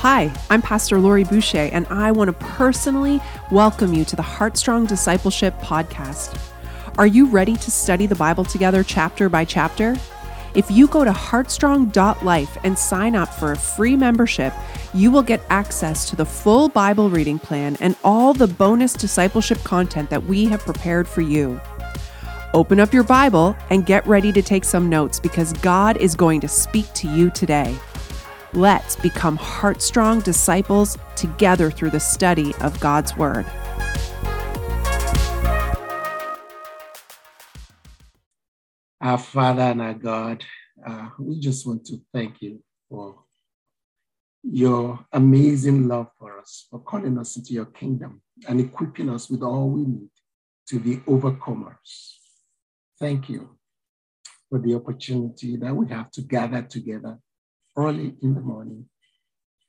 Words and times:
Hi, 0.00 0.32
I'm 0.48 0.62
Pastor 0.62 0.98
Lori 0.98 1.24
Boucher, 1.24 1.68
and 1.72 1.86
I 1.88 2.10
want 2.10 2.28
to 2.28 2.46
personally 2.46 3.20
welcome 3.50 3.92
you 3.92 4.02
to 4.06 4.16
the 4.16 4.22
Heartstrong 4.22 4.86
Discipleship 4.86 5.52
Podcast. 5.58 6.40
Are 6.96 7.06
you 7.06 7.26
ready 7.26 7.54
to 7.56 7.70
study 7.70 8.06
the 8.06 8.14
Bible 8.14 8.46
together 8.46 8.82
chapter 8.82 9.28
by 9.28 9.44
chapter? 9.44 9.94
If 10.54 10.70
you 10.70 10.86
go 10.86 11.04
to 11.04 11.12
heartstrong.life 11.12 12.56
and 12.64 12.78
sign 12.78 13.14
up 13.14 13.28
for 13.28 13.52
a 13.52 13.58
free 13.58 13.94
membership, 13.94 14.54
you 14.94 15.10
will 15.10 15.22
get 15.22 15.42
access 15.50 16.08
to 16.08 16.16
the 16.16 16.24
full 16.24 16.70
Bible 16.70 17.10
reading 17.10 17.38
plan 17.38 17.76
and 17.80 17.94
all 18.02 18.32
the 18.32 18.48
bonus 18.48 18.94
discipleship 18.94 19.58
content 19.64 20.08
that 20.08 20.24
we 20.24 20.46
have 20.46 20.60
prepared 20.60 21.06
for 21.06 21.20
you. 21.20 21.60
Open 22.54 22.80
up 22.80 22.94
your 22.94 23.04
Bible 23.04 23.54
and 23.68 23.84
get 23.84 24.06
ready 24.06 24.32
to 24.32 24.40
take 24.40 24.64
some 24.64 24.88
notes 24.88 25.20
because 25.20 25.52
God 25.52 25.98
is 25.98 26.14
going 26.14 26.40
to 26.40 26.48
speak 26.48 26.90
to 26.94 27.06
you 27.06 27.28
today. 27.28 27.76
Let's 28.54 28.96
become 28.96 29.38
heartstrong 29.38 30.24
disciples 30.24 30.98
together 31.14 31.70
through 31.70 31.90
the 31.90 32.00
study 32.00 32.52
of 32.56 32.80
God's 32.80 33.16
Word. 33.16 33.46
Our 39.00 39.18
Father 39.18 39.62
and 39.62 39.80
our 39.80 39.94
God, 39.94 40.44
uh, 40.84 41.10
we 41.20 41.38
just 41.38 41.64
want 41.64 41.84
to 41.86 41.98
thank 42.12 42.42
you 42.42 42.60
for 42.88 43.22
your 44.42 44.98
amazing 45.12 45.86
love 45.86 46.08
for 46.18 46.36
us, 46.40 46.66
for 46.72 46.80
calling 46.80 47.18
us 47.18 47.36
into 47.36 47.52
your 47.52 47.66
kingdom 47.66 48.20
and 48.48 48.60
equipping 48.60 49.10
us 49.10 49.30
with 49.30 49.42
all 49.44 49.68
we 49.68 49.84
need 49.84 50.10
to 50.70 50.80
be 50.80 50.96
overcomers. 50.96 52.16
Thank 52.98 53.28
you 53.28 53.56
for 54.48 54.58
the 54.58 54.74
opportunity 54.74 55.56
that 55.56 55.74
we 55.74 55.86
have 55.86 56.10
to 56.10 56.22
gather 56.22 56.62
together 56.62 57.20
early 57.80 58.14
in 58.22 58.34
the 58.34 58.40
morning 58.40 58.84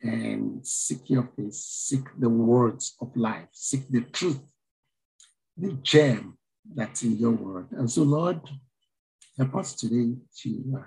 and 0.02 0.66
seek 0.66 1.10
your 1.10 1.30
face, 1.36 1.64
seek 1.64 2.06
the 2.20 2.30
words 2.30 2.96
of 3.02 3.16
life, 3.16 3.48
seek 3.52 3.88
the 3.90 4.02
truth, 4.02 4.42
the 5.58 5.74
gem 5.82 6.38
that's 6.76 7.04
in 7.04 7.18
your 7.18 7.32
word. 7.32 7.68
And 7.72 7.90
so, 7.90 8.04
Lord, 8.04 8.42
help 9.38 9.56
us 9.56 9.76
today 9.76 10.16
to 10.42 10.50
uh, 10.80 10.84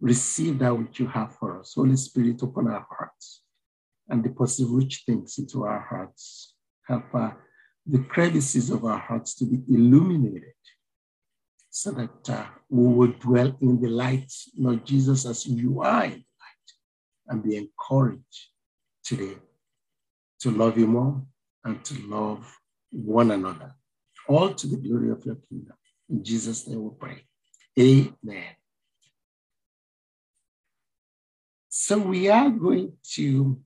receive 0.00 0.58
that 0.58 0.76
which 0.76 1.00
you 1.00 1.06
have 1.08 1.34
for 1.36 1.60
us. 1.60 1.74
Holy 1.74 1.96
Spirit, 1.96 2.42
open 2.42 2.68
our 2.68 2.86
hearts 2.90 3.42
and 4.08 4.22
deposit 4.22 4.66
rich 4.68 5.04
things 5.06 5.38
into 5.38 5.64
our 5.64 5.80
hearts. 5.80 6.54
Help 6.86 7.14
uh, 7.14 7.30
the 7.86 8.00
crevices 8.00 8.70
of 8.70 8.84
our 8.84 8.98
hearts 8.98 9.34
to 9.36 9.44
be 9.44 9.58
illuminated 9.68 10.54
so 11.70 11.90
that 11.92 12.30
uh, 12.30 12.44
we 12.68 12.92
will 12.92 13.12
dwell 13.18 13.56
in 13.60 13.80
the 13.80 13.88
light, 13.88 14.30
Lord 14.58 14.84
Jesus, 14.84 15.24
as 15.24 15.46
you 15.46 15.80
are 15.80 16.12
and 17.28 17.42
be 17.42 17.56
encouraged 17.56 18.48
today 19.04 19.36
to 20.40 20.50
love 20.50 20.78
you 20.78 20.86
more 20.86 21.22
and 21.64 21.84
to 21.84 21.94
love 22.08 22.58
one 22.90 23.30
another, 23.30 23.74
all 24.28 24.52
to 24.52 24.66
the 24.66 24.76
glory 24.76 25.10
of 25.10 25.24
your 25.24 25.36
kingdom. 25.48 25.76
In 26.10 26.24
Jesus' 26.24 26.66
name 26.68 26.82
we 26.82 26.90
pray. 26.98 27.24
Amen. 27.78 28.56
So 31.68 31.98
we 31.98 32.28
are 32.28 32.50
going 32.50 32.92
to 33.14 33.58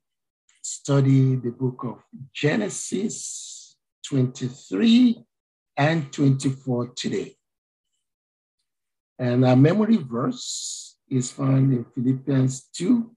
study 0.63 1.37
the 1.37 1.51
book 1.51 1.83
of 1.85 2.03
Genesis 2.33 3.77
23 4.07 5.25
and 5.77 6.13
24 6.13 6.89
today. 6.89 7.37
And 9.19 9.45
our 9.45 9.57
memory 9.57 9.97
verse 9.97 10.97
is 11.09 11.31
found 11.31 11.73
in 11.73 11.85
Philippians 11.95 12.69
2, 12.75 13.16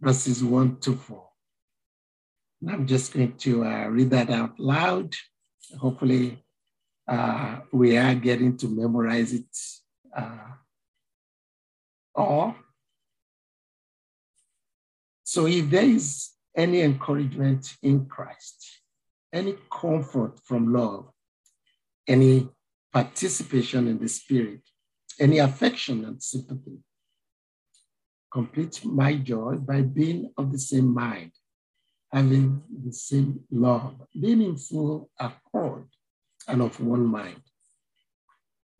verses 0.00 0.42
1 0.42 0.78
to 0.80 0.94
4. 0.94 1.28
And 2.60 2.70
I'm 2.70 2.86
just 2.86 3.12
going 3.12 3.36
to 3.38 3.64
uh, 3.64 3.86
read 3.86 4.10
that 4.10 4.30
out 4.30 4.58
loud. 4.58 5.14
Hopefully, 5.78 6.44
uh, 7.06 7.60
we 7.72 7.96
are 7.96 8.14
getting 8.14 8.56
to 8.58 8.68
memorize 8.68 9.32
it 9.32 9.56
uh, 10.16 10.52
all. 12.14 12.54
So, 15.24 15.46
if 15.46 15.70
there 15.70 15.84
is 15.84 16.30
any 16.56 16.80
encouragement 16.80 17.76
in 17.82 18.06
Christ, 18.06 18.80
any 19.32 19.56
comfort 19.70 20.40
from 20.44 20.72
love, 20.72 21.10
any 22.06 22.48
participation 22.92 23.86
in 23.86 23.98
the 23.98 24.08
Spirit, 24.08 24.62
any 25.20 25.38
affection 25.38 26.04
and 26.04 26.22
sympathy, 26.22 26.78
complete 28.32 28.84
my 28.84 29.16
joy 29.16 29.56
by 29.56 29.82
being 29.82 30.32
of 30.36 30.52
the 30.52 30.58
same 30.58 30.92
mind, 30.92 31.32
having 32.12 32.62
the 32.84 32.92
same 32.92 33.40
love, 33.50 33.94
being 34.18 34.42
in 34.42 34.56
full 34.56 35.10
accord 35.18 35.86
and 36.46 36.62
of 36.62 36.80
one 36.80 37.06
mind. 37.06 37.42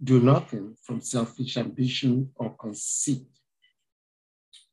Do 0.02 0.20
nothing 0.20 0.76
from 0.82 1.00
selfish 1.00 1.56
ambition 1.56 2.30
or 2.36 2.50
conceit, 2.50 3.26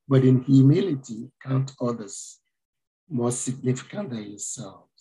but 0.07 0.23
in 0.23 0.43
humility 0.43 1.31
count 1.41 1.71
others 1.81 2.39
more 3.09 3.31
significant 3.31 4.11
than 4.11 4.29
yourselves. 4.29 4.91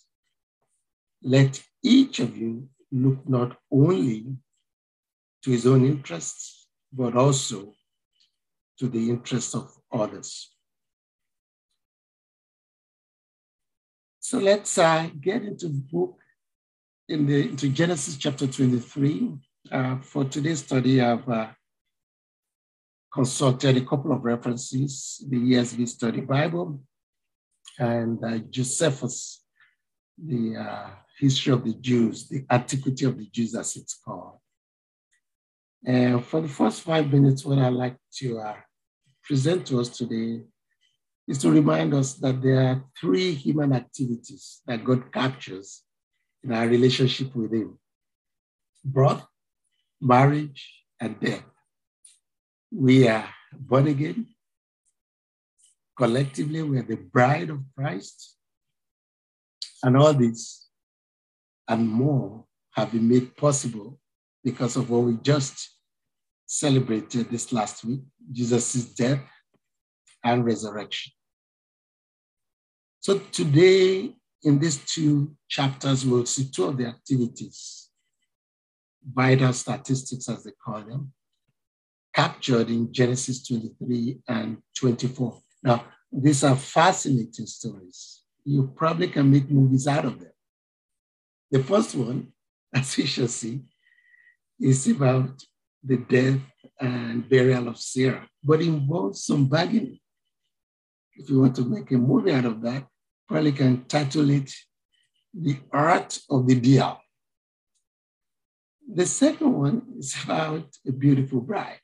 Let 1.21 1.63
each 1.83 2.19
of 2.19 2.37
you 2.37 2.69
look 2.91 3.27
not 3.27 3.57
only 3.71 4.35
to 5.43 5.51
his 5.51 5.67
own 5.67 5.85
interests, 5.85 6.67
but 6.91 7.15
also 7.15 7.73
to 8.79 8.87
the 8.87 9.09
interests 9.09 9.55
of 9.55 9.71
others. 9.91 10.51
So 14.19 14.39
let's 14.39 14.77
uh, 14.77 15.09
get 15.21 15.43
into 15.43 15.67
the 15.67 15.83
book, 15.91 16.17
in 17.07 17.27
the, 17.27 17.49
into 17.49 17.69
Genesis 17.69 18.17
chapter 18.17 18.47
23. 18.47 19.33
Uh, 19.71 19.97
for 19.99 20.25
today's 20.25 20.63
study, 20.63 21.01
I've 21.01 21.27
uh, 21.29 21.47
consulted 23.13 23.77
a 23.77 23.85
couple 23.85 24.11
of 24.11 24.23
references, 24.25 25.23
the 25.29 25.37
ESV 25.37 25.87
Study 25.87 26.21
Bible 26.21 26.81
and 27.79 28.23
uh, 28.23 28.37
Josephus, 28.49 29.43
the 30.17 30.57
uh, 30.57 30.89
history 31.19 31.53
of 31.53 31.63
the 31.63 31.73
Jews, 31.73 32.27
the 32.27 32.45
antiquity 32.49 33.05
of 33.05 33.17
the 33.17 33.27
Jews 33.31 33.55
as 33.55 33.75
it's 33.75 33.93
called. 33.93 34.39
And 35.85 36.25
for 36.25 36.41
the 36.41 36.47
first 36.47 36.81
five 36.81 37.11
minutes, 37.11 37.45
what 37.45 37.59
I'd 37.59 37.73
like 37.73 37.97
to 38.15 38.39
uh, 38.39 38.55
present 39.25 39.65
to 39.67 39.79
us 39.79 39.89
today 39.89 40.41
is 41.27 41.39
to 41.39 41.51
remind 41.51 41.93
us 41.93 42.13
that 42.15 42.41
there 42.41 42.61
are 42.61 42.83
three 42.99 43.33
human 43.33 43.73
activities 43.73 44.61
that 44.67 44.83
God 44.83 45.11
captures 45.11 45.81
in 46.43 46.53
our 46.53 46.67
relationship 46.67 47.35
with 47.35 47.51
Him 47.51 47.79
birth, 48.83 49.25
marriage, 49.99 50.83
and 50.99 51.19
death. 51.19 51.43
We 52.71 53.07
are 53.07 53.27
born 53.51 53.87
again. 53.87 54.27
Collectively, 55.97 56.61
we 56.61 56.77
are 56.77 56.83
the 56.83 56.97
bride 56.97 57.49
of 57.49 57.61
Christ. 57.75 58.35
And 59.81 59.97
all 59.97 60.13
this 60.13 60.67
and 61.67 61.87
more 61.87 62.45
have 62.73 62.91
been 62.91 63.07
made 63.07 63.35
possible 63.35 63.99
because 64.43 64.75
of 64.75 64.89
what 64.89 65.03
we 65.03 65.17
just 65.23 65.74
celebrated 66.45 67.29
this 67.29 67.51
last 67.51 67.83
week 67.83 68.01
Jesus' 68.31 68.85
death 68.93 69.21
and 70.23 70.45
resurrection. 70.45 71.13
So 72.99 73.19
today, 73.31 74.15
in 74.43 74.59
these 74.59 74.77
two 74.77 75.35
chapters, 75.47 76.05
we'll 76.05 76.25
see 76.25 76.45
two 76.45 76.65
of 76.65 76.77
the 76.77 76.87
activities, 76.87 77.89
vital 79.03 79.53
statistics 79.53 80.27
as 80.27 80.43
they 80.43 80.51
call 80.51 80.81
them, 80.81 81.13
captured 82.13 82.69
in 82.69 82.91
Genesis 82.91 83.45
23 83.47 84.21
and 84.27 84.57
24. 84.75 85.39
Now, 85.63 85.85
these 86.11 86.43
are 86.43 86.55
fascinating 86.55 87.45
stories. 87.45 88.21
You 88.43 88.71
probably 88.75 89.07
can 89.07 89.29
make 89.29 89.49
movies 89.49 89.87
out 89.87 90.05
of 90.05 90.19
them. 90.19 90.31
The 91.51 91.63
first 91.63 91.93
one, 91.95 92.31
as 92.73 92.97
we 92.97 93.05
shall 93.05 93.27
see, 93.27 93.61
is 94.59 94.87
about 94.87 95.43
the 95.85 95.97
death 95.97 96.41
and 96.79 97.29
burial 97.29 97.67
of 97.67 97.77
Sarah, 97.77 98.27
but 98.43 98.61
involves 98.61 99.23
some 99.23 99.45
bargaining. 99.45 99.99
If 101.15 101.29
you 101.29 101.39
want 101.41 101.55
to 101.55 101.65
make 101.65 101.91
a 101.91 101.97
movie 101.97 102.33
out 102.33 102.45
of 102.45 102.61
that, 102.63 102.87
probably 103.27 103.51
can 103.53 103.85
title 103.85 104.29
it 104.29 104.51
The 105.33 105.57
Art 105.71 106.19
of 106.29 106.47
the 106.47 106.59
Deal. 106.59 106.99
The 108.93 109.05
second 109.05 109.53
one 109.53 109.81
is 109.97 110.15
about 110.23 110.67
a 110.87 110.91
beautiful 110.91 111.41
bride. 111.41 111.79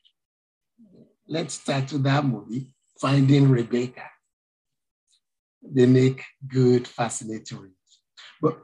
Let's 1.27 1.63
with 1.65 2.03
that 2.03 2.25
movie, 2.25 2.71
Finding 2.99 3.49
Rebecca. 3.49 4.03
They 5.63 5.85
make 5.85 6.23
good, 6.47 6.87
fascinating. 6.87 7.71
But 8.41 8.59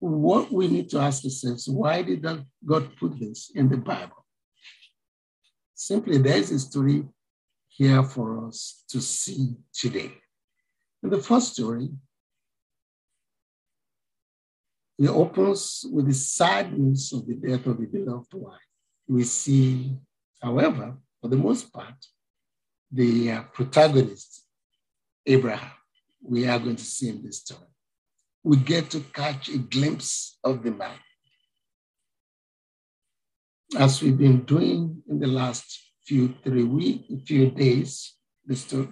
what 0.00 0.52
we 0.52 0.68
need 0.68 0.88
to 0.90 0.98
ask 1.00 1.24
ourselves, 1.24 1.68
why 1.68 2.02
did 2.02 2.22
God 2.64 2.96
put 2.98 3.18
this 3.18 3.50
in 3.54 3.68
the 3.68 3.76
Bible? 3.76 4.24
Simply, 5.74 6.18
there's 6.18 6.50
a 6.50 6.58
story 6.58 7.04
here 7.68 8.02
for 8.02 8.46
us 8.46 8.84
to 8.88 9.00
see 9.00 9.54
today. 9.72 10.12
In 11.02 11.10
the 11.10 11.22
first 11.22 11.52
story, 11.52 11.88
it 14.98 15.08
opens 15.08 15.84
with 15.92 16.06
the 16.06 16.14
sad 16.14 16.76
news 16.76 17.12
of 17.12 17.26
the 17.26 17.34
death 17.34 17.66
of 17.66 17.78
the 17.78 17.86
beloved 17.86 18.34
wife. 18.34 18.58
We 19.06 19.22
see, 19.24 19.96
however, 20.42 20.96
for 21.20 21.28
the 21.28 21.36
most 21.36 21.72
part, 21.72 21.94
the 22.90 23.32
uh, 23.32 23.42
protagonist, 23.52 24.44
Abraham, 25.24 25.70
we 26.22 26.48
are 26.48 26.58
going 26.58 26.76
to 26.76 26.84
see 26.84 27.10
in 27.10 27.22
this 27.22 27.38
story. 27.38 27.60
We 28.48 28.56
get 28.56 28.88
to 28.92 29.00
catch 29.00 29.50
a 29.50 29.58
glimpse 29.58 30.38
of 30.42 30.62
the 30.62 30.70
man. 30.70 30.98
As 33.76 34.00
we've 34.00 34.16
been 34.16 34.40
doing 34.44 35.02
in 35.06 35.20
the 35.20 35.26
last 35.26 35.66
few 36.06 36.34
three 36.42 36.64
weeks, 36.64 37.04
few 37.26 37.50
days, 37.50 38.14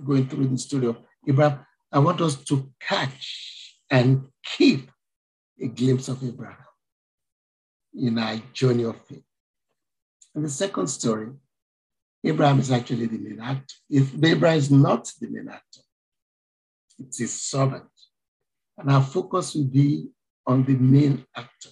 going 0.05 0.29
through 0.29 0.49
the 0.49 0.58
story 0.58 0.88
of 0.88 0.99
Abraham, 1.26 1.64
I 1.91 2.00
want 2.00 2.20
us 2.20 2.37
to 2.50 2.70
catch 2.79 3.79
and 3.91 4.26
keep 4.44 4.91
a 5.58 5.69
glimpse 5.69 6.08
of 6.08 6.23
Abraham 6.23 6.58
in 7.94 8.19
our 8.19 8.37
journey 8.53 8.85
of 8.85 9.00
faith. 9.06 9.25
And 10.35 10.44
the 10.44 10.50
second 10.50 10.88
story, 10.88 11.29
Abraham 12.23 12.61
is 12.61 12.70
actually 12.70 13.06
the 13.06 13.17
main 13.17 13.41
actor. 13.41 13.75
If 13.88 14.23
Abraham 14.23 14.58
is 14.58 14.70
not 14.70 15.11
the 15.19 15.29
main 15.29 15.49
actor, 15.49 15.81
it's 16.99 17.20
his 17.20 17.41
servant. 17.41 17.95
And 18.78 18.90
our 18.90 19.02
focus 19.02 19.55
will 19.55 19.64
be 19.64 20.08
on 20.46 20.64
the 20.64 20.75
main 20.75 21.25
actor. 21.34 21.70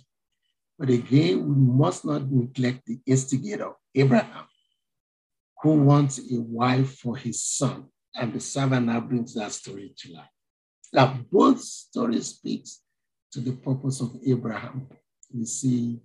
But 0.78 0.90
again, 0.90 1.46
we 1.46 1.54
must 1.54 2.04
not 2.04 2.30
neglect 2.30 2.86
the 2.86 2.98
instigator, 3.06 3.72
Abraham, 3.94 4.46
who 5.62 5.74
wants 5.82 6.18
a 6.18 6.40
wife 6.40 6.98
for 6.98 7.16
his 7.16 7.42
son. 7.42 7.86
And 8.14 8.32
the 8.32 8.40
servant 8.40 8.86
now 8.86 9.00
brings 9.00 9.34
that 9.34 9.52
story 9.52 9.92
to 9.98 10.12
life. 10.12 10.28
Now, 10.92 11.18
both 11.30 11.60
stories 11.60 12.28
speaks 12.28 12.80
to 13.32 13.40
the 13.40 13.52
purpose 13.52 14.00
of 14.00 14.16
Abraham. 14.26 14.88
We 15.32 15.44
see 15.44 16.00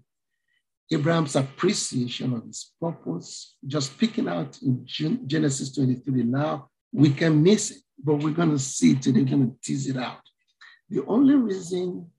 Abraham's 0.91 1.35
appreciation 1.35 2.33
of 2.33 2.45
his 2.45 2.71
purpose, 2.81 3.55
just 3.65 3.97
picking 3.97 4.27
out 4.27 4.59
in 4.63 4.85
Genesis 5.27 5.75
23. 5.75 6.23
Now 6.23 6.69
we 6.91 7.11
can 7.11 7.43
miss 7.43 7.69
it, 7.71 7.81
but 8.03 8.15
we're 8.15 8.33
going 8.33 8.49
to 8.49 8.57
see 8.57 8.93
it 8.93 9.01
today, 9.03 9.21
we're 9.21 9.29
going 9.29 9.51
to 9.51 9.57
tease 9.61 9.87
it 9.87 9.97
out. 9.97 10.21
The 10.89 11.05
only 11.05 11.35
reason 11.35 12.09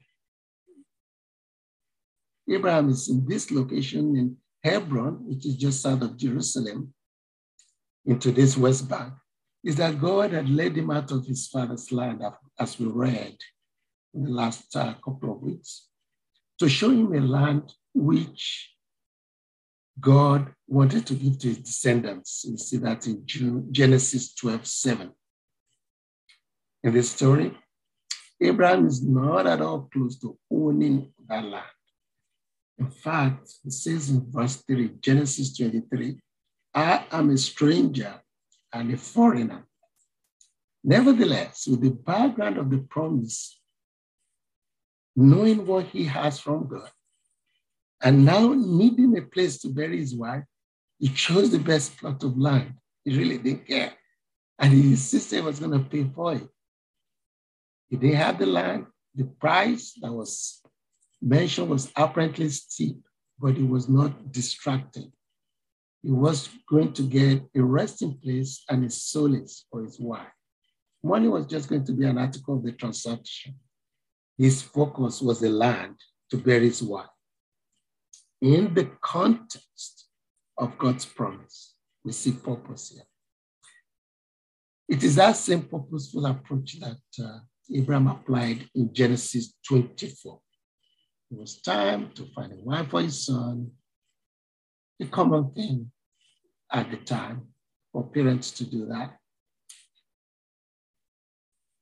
Abraham 2.48 2.88
is 2.90 3.08
in 3.08 3.26
this 3.26 3.50
location 3.50 4.16
in 4.16 4.36
Hebron, 4.62 5.26
which 5.26 5.46
is 5.46 5.56
just 5.56 5.82
south 5.82 6.02
of 6.02 6.16
Jerusalem, 6.16 6.94
in 8.06 8.18
today's 8.18 8.56
West 8.56 8.88
Bank, 8.88 9.12
is 9.64 9.76
that 9.76 10.00
God 10.00 10.32
had 10.32 10.48
led 10.48 10.76
him 10.76 10.90
out 10.90 11.10
of 11.10 11.26
his 11.26 11.48
father's 11.48 11.90
land, 11.92 12.22
as 12.58 12.78
we 12.78 12.86
read 12.86 13.36
in 14.14 14.24
the 14.24 14.30
last 14.30 14.74
uh, 14.76 14.94
couple 15.04 15.32
of 15.32 15.42
weeks, 15.42 15.88
to 16.58 16.68
show 16.68 16.90
him 16.90 17.12
a 17.14 17.20
land 17.20 17.72
which 17.94 18.74
God 19.98 20.52
wanted 20.66 21.06
to 21.06 21.14
give 21.14 21.38
to 21.40 21.48
his 21.48 21.58
descendants. 21.58 22.44
We 22.48 22.56
see 22.56 22.78
that 22.78 23.06
in 23.06 23.24
Genesis 23.70 24.34
12 24.34 24.66
7. 24.66 25.10
In 26.82 26.92
this 26.94 27.10
story, 27.10 27.56
Abraham 28.40 28.86
is 28.86 29.02
not 29.02 29.46
at 29.46 29.60
all 29.60 29.88
close 29.92 30.18
to 30.20 30.38
owning 30.50 31.12
that 31.28 31.44
land. 31.44 31.64
In 32.78 32.90
fact, 32.90 33.52
it 33.64 33.72
says 33.72 34.08
in 34.08 34.24
verse 34.30 34.56
3, 34.66 34.92
Genesis 35.00 35.56
23, 35.56 36.18
I 36.74 37.04
am 37.10 37.30
a 37.30 37.36
stranger 37.36 38.14
and 38.72 38.92
a 38.94 38.96
foreigner. 38.96 39.66
Nevertheless, 40.82 41.66
with 41.66 41.82
the 41.82 41.90
background 41.90 42.56
of 42.56 42.70
the 42.70 42.78
promise 42.78 43.60
knowing 45.14 45.66
what 45.66 45.86
he 45.86 46.04
has 46.04 46.40
from 46.40 46.66
God, 46.66 46.90
and 48.02 48.24
now 48.24 48.54
needing 48.54 49.18
a 49.18 49.22
place 49.22 49.58
to 49.58 49.68
bury 49.68 49.98
his 49.98 50.14
wife, 50.14 50.44
he 50.98 51.08
chose 51.08 51.50
the 51.50 51.58
best 51.58 51.96
plot 51.98 52.22
of 52.22 52.38
land. 52.38 52.74
He 53.04 53.16
really 53.16 53.38
didn't 53.38 53.66
care. 53.66 53.92
And 54.58 54.72
his 54.72 55.02
sister 55.02 55.42
was 55.42 55.58
going 55.58 55.72
to 55.72 55.88
pay 55.88 56.04
for 56.14 56.34
it. 56.34 56.48
He 57.90 57.96
didn't 57.96 58.16
have 58.16 58.38
the 58.38 58.46
land. 58.46 58.86
The 59.14 59.24
price 59.24 59.92
that 60.00 60.12
was 60.12 60.62
mentioned 61.20 61.68
was 61.68 61.90
apparently 61.96 62.48
steep, 62.48 62.98
but 63.38 63.58
it 63.58 63.68
was 63.68 63.88
not 63.88 64.32
distracting. 64.32 65.12
He 66.02 66.12
was 66.12 66.48
going 66.68 66.92
to 66.94 67.02
get 67.02 67.42
a 67.54 67.62
resting 67.62 68.16
place 68.22 68.62
and 68.70 68.84
a 68.84 68.90
solace 68.90 69.66
for 69.70 69.82
his 69.82 69.98
wife. 69.98 70.32
Money 71.02 71.28
was 71.28 71.46
just 71.46 71.68
going 71.68 71.84
to 71.84 71.92
be 71.92 72.06
an 72.06 72.16
article 72.16 72.56
of 72.56 72.62
the 72.62 72.72
transaction. 72.72 73.54
His 74.38 74.62
focus 74.62 75.20
was 75.20 75.40
the 75.40 75.50
land 75.50 75.96
to 76.30 76.36
bury 76.38 76.68
his 76.68 76.82
wife. 76.82 77.06
In 78.40 78.72
the 78.72 78.90
context 79.02 80.06
of 80.56 80.78
God's 80.78 81.04
promise, 81.04 81.74
we 82.04 82.12
see 82.12 82.32
purpose 82.32 82.92
here. 82.94 83.04
It 84.88 85.04
is 85.04 85.16
that 85.16 85.36
same 85.36 85.62
purposeful 85.62 86.24
approach 86.26 86.80
that 86.80 86.98
uh, 87.22 87.40
Abraham 87.72 88.08
applied 88.08 88.68
in 88.74 88.92
Genesis 88.92 89.54
24. 89.66 90.40
It 91.30 91.38
was 91.38 91.60
time 91.60 92.10
to 92.14 92.26
find 92.34 92.52
a 92.52 92.56
wife 92.56 92.90
for 92.90 93.02
his 93.02 93.24
son, 93.24 93.70
a 95.00 95.06
common 95.06 95.52
thing 95.52 95.90
at 96.72 96.90
the 96.90 96.96
time 96.96 97.48
for 97.92 98.06
parents 98.08 98.50
to 98.52 98.64
do 98.64 98.86
that. 98.86 99.16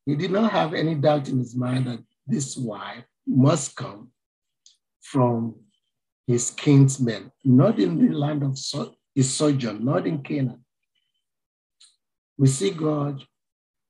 He 0.05 0.17
did 0.17 0.31
not 0.31 0.53
have 0.53 0.75
any 0.75 0.95
doubt 0.95 1.29
in 1.29 1.39
his 1.39 1.55
mind 1.55 1.87
that 1.87 2.01
this 2.27 2.57
wife 2.57 3.05
must 3.27 3.77
come 3.77 4.11
from 5.03 5.55
his 6.27 6.51
kinsmen, 6.51 7.33
not 7.45 7.79
in 7.79 7.99
the 7.99 8.15
land 8.15 8.43
of 8.43 8.59
his 9.15 9.35
sojourn, 9.35 9.85
not 9.85 10.07
in 10.07 10.23
Canaan. 10.23 10.65
We 12.37 12.49
see 12.49 12.71
God 12.71 13.25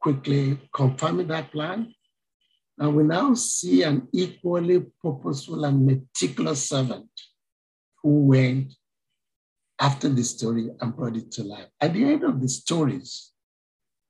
quickly 0.08 0.58
confirming 0.74 1.28
that 1.28 1.52
plan. 1.52 1.92
And 2.78 2.96
we 2.96 3.02
now 3.02 3.34
see 3.34 3.82
an 3.82 4.08
equally 4.12 4.86
purposeful 5.02 5.66
and 5.66 5.84
meticulous 5.84 6.66
servant 6.66 7.10
who 8.02 8.24
went 8.24 8.72
after 9.78 10.08
the 10.08 10.24
story 10.24 10.70
and 10.80 10.96
brought 10.96 11.16
it 11.16 11.30
to 11.32 11.44
life. 11.44 11.66
At 11.78 11.92
the 11.92 12.04
end 12.04 12.24
of 12.24 12.40
the 12.40 12.48
stories, 12.48 13.32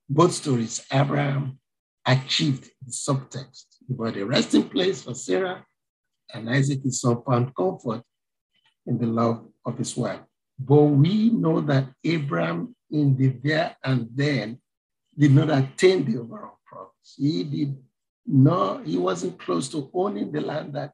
both 0.09 0.33
stories, 0.35 0.87
Abraham 0.93 1.59
achieved 2.07 2.71
the 2.87 2.93
subtext. 2.93 3.65
He 3.89 3.95
brought 3.95 4.17
a 4.17 4.25
resting 4.25 4.69
place 4.69 5.03
for 5.03 5.15
Sarah, 5.15 5.67
and 6.33 6.49
Isaac, 6.49 6.83
his 6.85 7.01
son, 7.01 7.23
found 7.27 7.57
comfort 7.57 8.03
in 8.87 8.99
the 8.99 9.07
love 9.07 9.49
of 9.67 9.77
his 9.77 9.97
wife. 9.97 10.21
But 10.61 10.83
we 10.83 11.31
know 11.31 11.61
that 11.63 11.89
Abraham, 12.05 12.77
in 12.91 13.17
the 13.17 13.29
there 13.43 13.77
and 13.83 14.09
then, 14.15 14.61
did 15.19 15.33
not 15.33 15.51
attain 15.51 16.05
the 16.05 16.19
overall 16.21 16.59
promise. 16.65 17.15
He 17.17 17.43
did 17.45 17.77
not, 18.27 18.87
he 18.87 18.97
wasn't 18.97 19.39
close 19.41 19.69
to 19.71 19.91
owning 19.93 20.31
the 20.31 20.41
land 20.41 20.75
that 20.75 20.93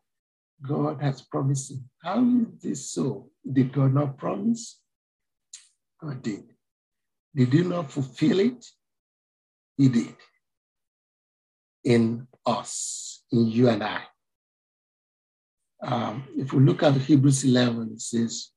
God 0.63 1.03
has 1.03 1.21
promised 1.21 1.73
him. 1.73 1.85
How 2.03 2.25
is 2.25 2.47
this 2.63 2.91
so? 2.91 3.29
Did 3.51 3.73
God 3.73 3.93
not 3.93 4.17
promise? 4.17 4.81
God 6.01 6.23
did. 6.23 6.45
Did 7.35 7.53
he 7.53 7.63
not 7.63 7.91
fulfill 7.91 8.41
it? 8.41 8.65
He 9.77 9.89
did. 9.89 10.17
In 11.85 12.27
us, 12.47 13.25
in 13.31 13.49
you 13.49 13.69
and 13.69 13.83
I. 13.83 14.03
Um, 15.83 16.25
if 16.37 16.53
we 16.55 16.65
look 16.65 16.83
at 16.83 16.95
Hebrews 16.95 17.45
11, 17.45 17.91
it 17.93 18.01
says, 18.01 18.54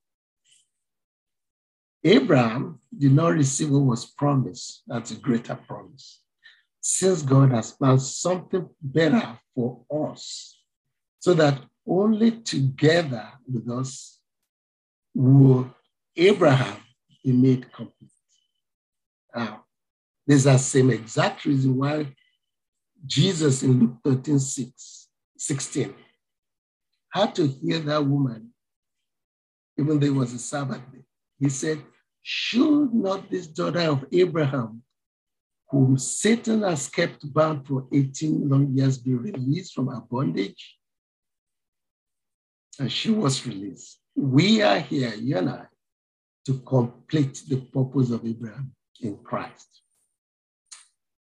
Abraham 2.03 2.79
did 2.95 3.11
not 3.13 3.33
receive 3.33 3.69
what 3.69 3.79
was 3.83 4.05
promised. 4.05 4.83
That's 4.87 5.11
a 5.11 5.15
greater 5.15 5.55
promise. 5.55 6.21
Since 6.79 7.21
God 7.23 7.51
has 7.51 7.71
planned 7.71 8.01
something 8.01 8.69
better 8.81 9.37
for 9.53 9.83
us, 9.91 10.61
so 11.19 11.33
that 11.33 11.59
only 11.85 12.31
together 12.31 13.27
with 13.51 13.69
us 13.69 14.19
will 15.13 15.73
Abraham 16.15 16.77
be 17.23 17.31
made 17.31 17.71
complete. 17.73 18.11
Now, 19.35 19.65
there's 20.25 20.43
that 20.43 20.59
same 20.59 20.91
exact 20.91 21.45
reason 21.45 21.77
why 21.77 22.13
Jesus 23.05 23.63
in 23.63 23.79
Luke 23.79 23.97
13, 24.03 24.39
6, 24.39 25.07
16 25.37 25.95
had 27.09 27.35
to 27.35 27.47
hear 27.47 27.79
that 27.79 28.05
woman, 28.05 28.51
even 29.77 29.99
though 29.99 30.07
it 30.07 30.15
was 30.15 30.33
a 30.33 30.39
Sabbath 30.39 30.81
day. 30.91 31.06
He 31.39 31.49
said, 31.49 31.81
Should 32.21 32.93
not 32.93 33.29
this 33.29 33.47
daughter 33.47 33.81
of 33.81 34.05
Abraham, 34.11 34.83
whom 35.69 35.97
Satan 35.97 36.63
has 36.63 36.87
kept 36.87 37.31
bound 37.33 37.67
for 37.67 37.87
18 37.93 38.49
long 38.49 38.73
years, 38.73 38.97
be 38.97 39.13
released 39.13 39.73
from 39.73 39.87
her 39.87 40.01
bondage? 40.01 40.77
And 42.79 42.91
she 42.91 43.11
was 43.11 43.45
released. 43.45 43.99
We 44.15 44.61
are 44.61 44.79
here, 44.79 45.13
you 45.15 45.37
and 45.37 45.49
I, 45.49 45.65
to 46.45 46.59
complete 46.59 47.43
the 47.47 47.57
purpose 47.57 48.11
of 48.11 48.25
Abraham 48.25 48.71
in 49.01 49.17
Christ. 49.17 49.81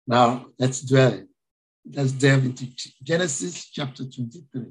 Now, 0.07 0.47
let's 0.57 0.81
dwell 0.81 1.13
in 1.13 1.29
let's 1.91 2.11
delve 2.11 2.45
into 2.45 2.67
Genesis 3.03 3.65
chapter 3.65 4.03
23. 4.03 4.65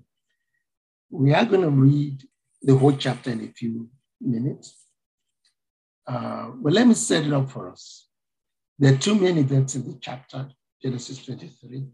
We 1.11 1.33
are 1.33 1.45
going 1.45 1.63
to 1.63 1.71
read 1.71 2.23
the 2.63 2.77
whole 2.77 2.97
chapter 2.97 3.31
in 3.31 3.41
a 3.41 3.49
few 3.49 3.89
minutes. 4.21 4.88
Uh, 6.09 6.51
but 6.63 6.73
let 6.73 6.87
me 6.87 6.95
set 6.95 7.27
it 7.27 7.33
up 7.33 7.51
for 7.51 7.71
us. 7.71 8.09
There 8.79 8.95
are 8.95 8.97
two 8.97 9.15
main 9.15 9.39
events 9.39 9.75
in 9.75 9.85
the 9.87 9.99
chapter, 10.01 10.49
Genesis 10.83 11.25
23 11.25 11.89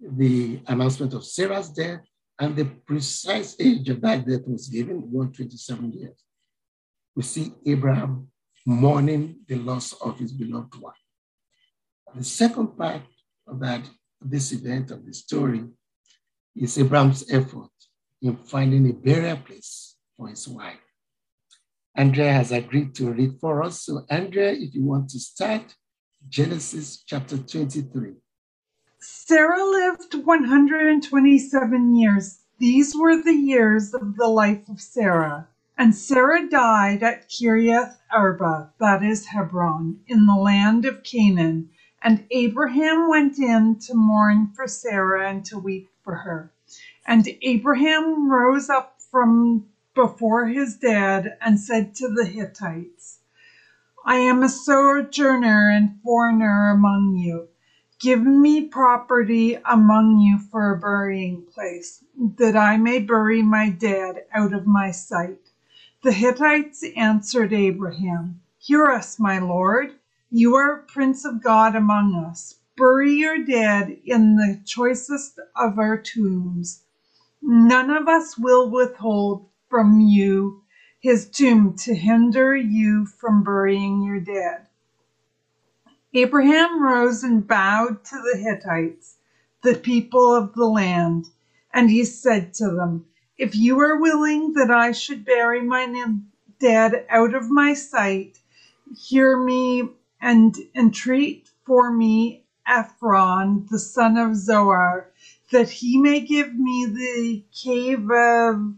the 0.00 0.60
announcement 0.66 1.14
of 1.14 1.24
Sarah's 1.24 1.70
death 1.70 2.00
and 2.38 2.56
the 2.56 2.64
precise 2.64 3.56
age 3.60 3.88
of 3.88 4.00
that 4.02 4.26
death 4.26 4.42
was 4.46 4.68
given 4.68 5.10
127 5.10 5.92
years. 5.92 6.24
We 7.14 7.22
see 7.22 7.52
Abraham 7.66 8.28
mourning 8.66 9.40
the 9.46 9.56
loss 9.56 9.92
of 9.92 10.18
his 10.18 10.32
beloved 10.32 10.74
one. 10.80 10.94
The 12.14 12.24
second 12.24 12.76
part 12.76 13.02
of 13.46 13.60
that, 13.60 13.88
this 14.20 14.52
event 14.52 14.90
of 14.90 15.04
the 15.04 15.12
story, 15.12 15.64
is 16.56 16.78
Abraham's 16.78 17.30
effort 17.30 17.70
in 18.22 18.36
finding 18.36 18.88
a 18.88 18.92
burial 18.92 19.36
place 19.36 19.96
for 20.16 20.28
his 20.28 20.48
wife. 20.48 20.78
Andrea 21.96 22.32
has 22.32 22.52
agreed 22.52 22.94
to 22.96 23.10
read 23.12 23.38
for 23.40 23.62
us. 23.62 23.82
So, 23.82 24.04
Andrea, 24.10 24.52
if 24.52 24.74
you 24.74 24.84
want 24.84 25.10
to 25.10 25.20
start, 25.20 25.74
Genesis 26.28 27.02
chapter 27.06 27.38
23. 27.38 28.14
Sarah 29.00 29.64
lived 29.64 30.14
127 30.14 31.96
years. 31.96 32.38
These 32.58 32.94
were 32.96 33.22
the 33.22 33.34
years 33.34 33.94
of 33.94 34.16
the 34.16 34.28
life 34.28 34.68
of 34.68 34.80
Sarah. 34.80 35.48
And 35.76 35.94
Sarah 35.94 36.48
died 36.48 37.02
at 37.02 37.28
Kiriath 37.28 37.96
Arba, 38.12 38.72
that 38.80 39.02
is 39.02 39.26
Hebron, 39.26 40.00
in 40.06 40.26
the 40.26 40.36
land 40.36 40.84
of 40.84 41.02
Canaan 41.02 41.70
and 42.04 42.26
Abraham 42.30 43.08
went 43.08 43.38
in 43.38 43.78
to 43.86 43.94
mourn 43.94 44.52
for 44.54 44.68
Sarah 44.68 45.30
and 45.30 45.42
to 45.46 45.58
weep 45.58 45.88
for 46.02 46.16
her. 46.16 46.52
And 47.06 47.26
Abraham 47.40 48.30
rose 48.30 48.68
up 48.68 48.98
from 49.10 49.64
before 49.94 50.46
his 50.46 50.76
dead 50.76 51.36
and 51.40 51.60
said 51.60 51.94
to 51.96 52.08
the 52.08 52.26
Hittites, 52.26 53.20
I 54.04 54.16
am 54.16 54.42
a 54.42 54.48
sojourner 54.50 55.70
and 55.70 56.00
foreigner 56.02 56.70
among 56.70 57.16
you. 57.16 57.48
Give 58.00 58.22
me 58.24 58.62
property 58.62 59.58
among 59.66 60.20
you 60.20 60.38
for 60.38 60.70
a 60.70 60.76
burying 60.78 61.42
place, 61.54 62.02
that 62.38 62.56
I 62.56 62.78
may 62.78 62.98
bury 63.00 63.42
my 63.42 63.70
dead 63.70 64.24
out 64.34 64.54
of 64.54 64.66
my 64.66 64.90
sight. 64.90 65.50
The 66.02 66.12
Hittites 66.12 66.84
answered 66.96 67.52
Abraham, 67.52 68.40
Hear 68.58 68.86
us, 68.86 69.18
my 69.20 69.38
lord. 69.38 69.94
You 70.30 70.54
are 70.56 70.78
Prince 70.88 71.24
of 71.26 71.42
God 71.42 71.76
among 71.76 72.14
us. 72.14 72.56
Bury 72.76 73.12
your 73.12 73.38
dead 73.38 73.98
in 74.04 74.36
the 74.36 74.58
choicest 74.64 75.40
of 75.56 75.78
our 75.78 75.98
tombs. 75.98 76.80
None 77.42 77.90
of 77.90 78.08
us 78.08 78.38
will 78.38 78.68
withhold 78.70 79.46
from 79.74 80.00
you 80.00 80.54
his 81.00 81.26
tomb 81.26 81.72
to 81.74 81.94
hinder 81.96 82.56
you 82.56 83.06
from 83.06 83.42
burying 83.42 84.02
your 84.02 84.20
dead. 84.20 84.68
Abraham 86.14 86.82
rose 86.82 87.22
and 87.22 87.46
bowed 87.46 88.04
to 88.04 88.16
the 88.16 88.38
Hittites, 88.38 89.16
the 89.62 89.74
people 89.74 90.34
of 90.34 90.54
the 90.54 90.66
land, 90.66 91.30
and 91.74 91.90
he 91.90 92.04
said 92.04 92.54
to 92.54 92.70
them, 92.70 93.04
If 93.38 93.54
you 93.56 93.78
are 93.80 93.96
willing 93.96 94.54
that 94.54 94.70
I 94.70 94.92
should 94.92 95.24
bury 95.24 95.62
my 95.62 95.86
dead 96.60 97.04
out 97.10 97.34
of 97.34 97.50
my 97.50 97.74
sight, 97.74 98.40
hear 98.96 99.36
me 99.36 99.84
and 100.20 100.56
entreat 100.74 101.50
for 101.66 101.90
me 101.90 102.42
Ephron, 102.66 103.66
the 103.70 103.78
son 103.80 104.16
of 104.16 104.36
Zohar, 104.36 105.08
that 105.52 105.68
he 105.70 105.98
may 105.98 106.20
give 106.20 106.54
me 106.54 106.86
the 106.86 107.42
cave 107.54 108.10
of 108.10 108.74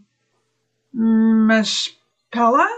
Machpelah. 0.99 2.75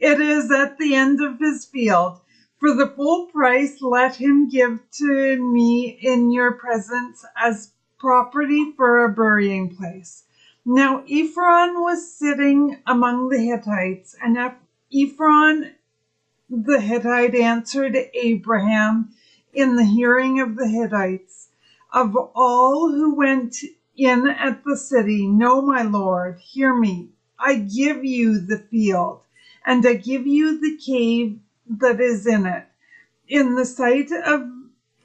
It 0.00 0.20
is 0.20 0.50
at 0.50 0.78
the 0.78 0.96
end 0.96 1.22
of 1.22 1.38
his 1.38 1.64
field. 1.64 2.18
For 2.58 2.74
the 2.74 2.88
full 2.88 3.26
price, 3.26 3.80
let 3.80 4.16
him 4.16 4.48
give 4.48 4.80
to 4.98 5.40
me 5.40 5.96
in 6.02 6.32
your 6.32 6.50
presence 6.54 7.24
as 7.40 7.70
property 7.98 8.72
for 8.72 9.04
a 9.04 9.12
burying 9.12 9.76
place. 9.76 10.24
Now 10.64 11.04
Ephron 11.08 11.80
was 11.80 12.12
sitting 12.12 12.78
among 12.84 13.28
the 13.28 13.38
Hittites, 13.38 14.16
and 14.20 14.36
Ephron 14.92 15.76
the 16.50 16.80
Hittite 16.80 17.36
answered 17.36 17.96
Abraham 18.12 19.10
in 19.52 19.76
the 19.76 19.84
hearing 19.84 20.40
of 20.40 20.56
the 20.56 20.66
Hittites, 20.66 21.50
Of 21.92 22.16
all 22.34 22.90
who 22.90 23.14
went 23.14 23.62
in 23.96 24.26
at 24.26 24.64
the 24.64 24.76
city, 24.76 25.28
no, 25.28 25.62
my 25.62 25.82
lord, 25.82 26.40
hear 26.40 26.74
me. 26.74 27.10
I 27.40 27.56
give 27.56 28.04
you 28.04 28.38
the 28.38 28.58
field, 28.58 29.20
and 29.66 29.86
I 29.86 29.94
give 29.94 30.26
you 30.26 30.58
the 30.58 30.76
cave 30.76 31.38
that 31.68 32.00
is 32.00 32.26
in 32.26 32.46
it. 32.46 32.64
In 33.28 33.54
the 33.56 33.64
sight 33.64 34.10
of 34.12 34.42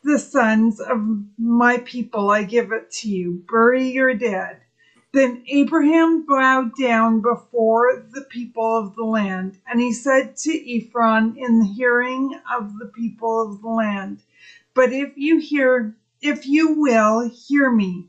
the 0.04 0.20
sons 0.20 0.80
of 0.82 1.00
my 1.38 1.78
people, 1.80 2.32
I 2.32 2.44
give 2.44 2.72
it 2.72 2.92
to 3.02 3.10
you. 3.10 3.44
Bury 3.50 3.86
your 3.88 4.14
dead. 4.14 4.60
Then 5.14 5.42
Abraham 5.48 6.24
bowed 6.28 6.76
down 6.76 7.22
before 7.22 7.96
the 8.14 8.22
people 8.22 8.78
of 8.78 8.96
the 8.96 9.06
land, 9.06 9.58
and 9.68 9.80
he 9.80 9.92
said 9.94 10.36
to 10.38 10.52
Ephron 10.52 11.36
in 11.38 11.60
the 11.60 11.66
hearing 11.66 12.36
of 12.54 12.78
the 12.80 12.86
people 12.88 13.42
of 13.42 13.62
the 13.62 13.70
land, 13.70 14.24
But 14.76 14.92
if 14.92 15.12
you 15.16 15.38
hear, 15.40 15.94
if 16.22 16.46
you 16.46 16.70
will 16.70 17.22
hear 17.22 17.72
me, 17.72 18.06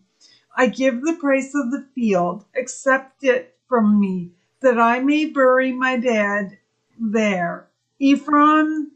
I 0.57 0.67
give 0.67 1.03
the 1.03 1.15
price 1.15 1.55
of 1.55 1.71
the 1.71 1.85
field, 1.95 2.45
accept 2.57 3.25
it 3.25 3.52
from 3.73 3.99
me, 3.99 4.31
that 4.61 4.79
I 4.79 5.01
may 5.01 5.25
bury 5.25 5.73
my 5.73 5.97
dead 5.97 6.59
there. 7.01 7.67
Ephron, 8.03 8.91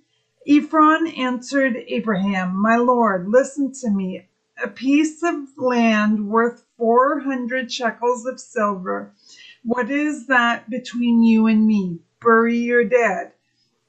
Ephron 0.47 1.09
answered 1.09 1.79
Abraham, 1.89 2.55
My 2.55 2.77
lord, 2.77 3.27
listen 3.27 3.73
to 3.81 3.91
me. 3.91 4.23
A 4.63 4.69
piece 4.69 5.23
of 5.25 5.37
land 5.57 6.29
worth 6.29 6.65
four 6.77 7.21
hundred 7.21 7.73
shekels 7.73 8.27
of 8.27 8.39
silver. 8.39 9.11
What 9.65 9.91
is 9.91 10.27
that 10.27 10.71
between 10.71 11.23
you 11.23 11.47
and 11.47 11.67
me? 11.67 12.01
Bury 12.23 12.59
your 12.59 12.85
dead. 12.85 13.33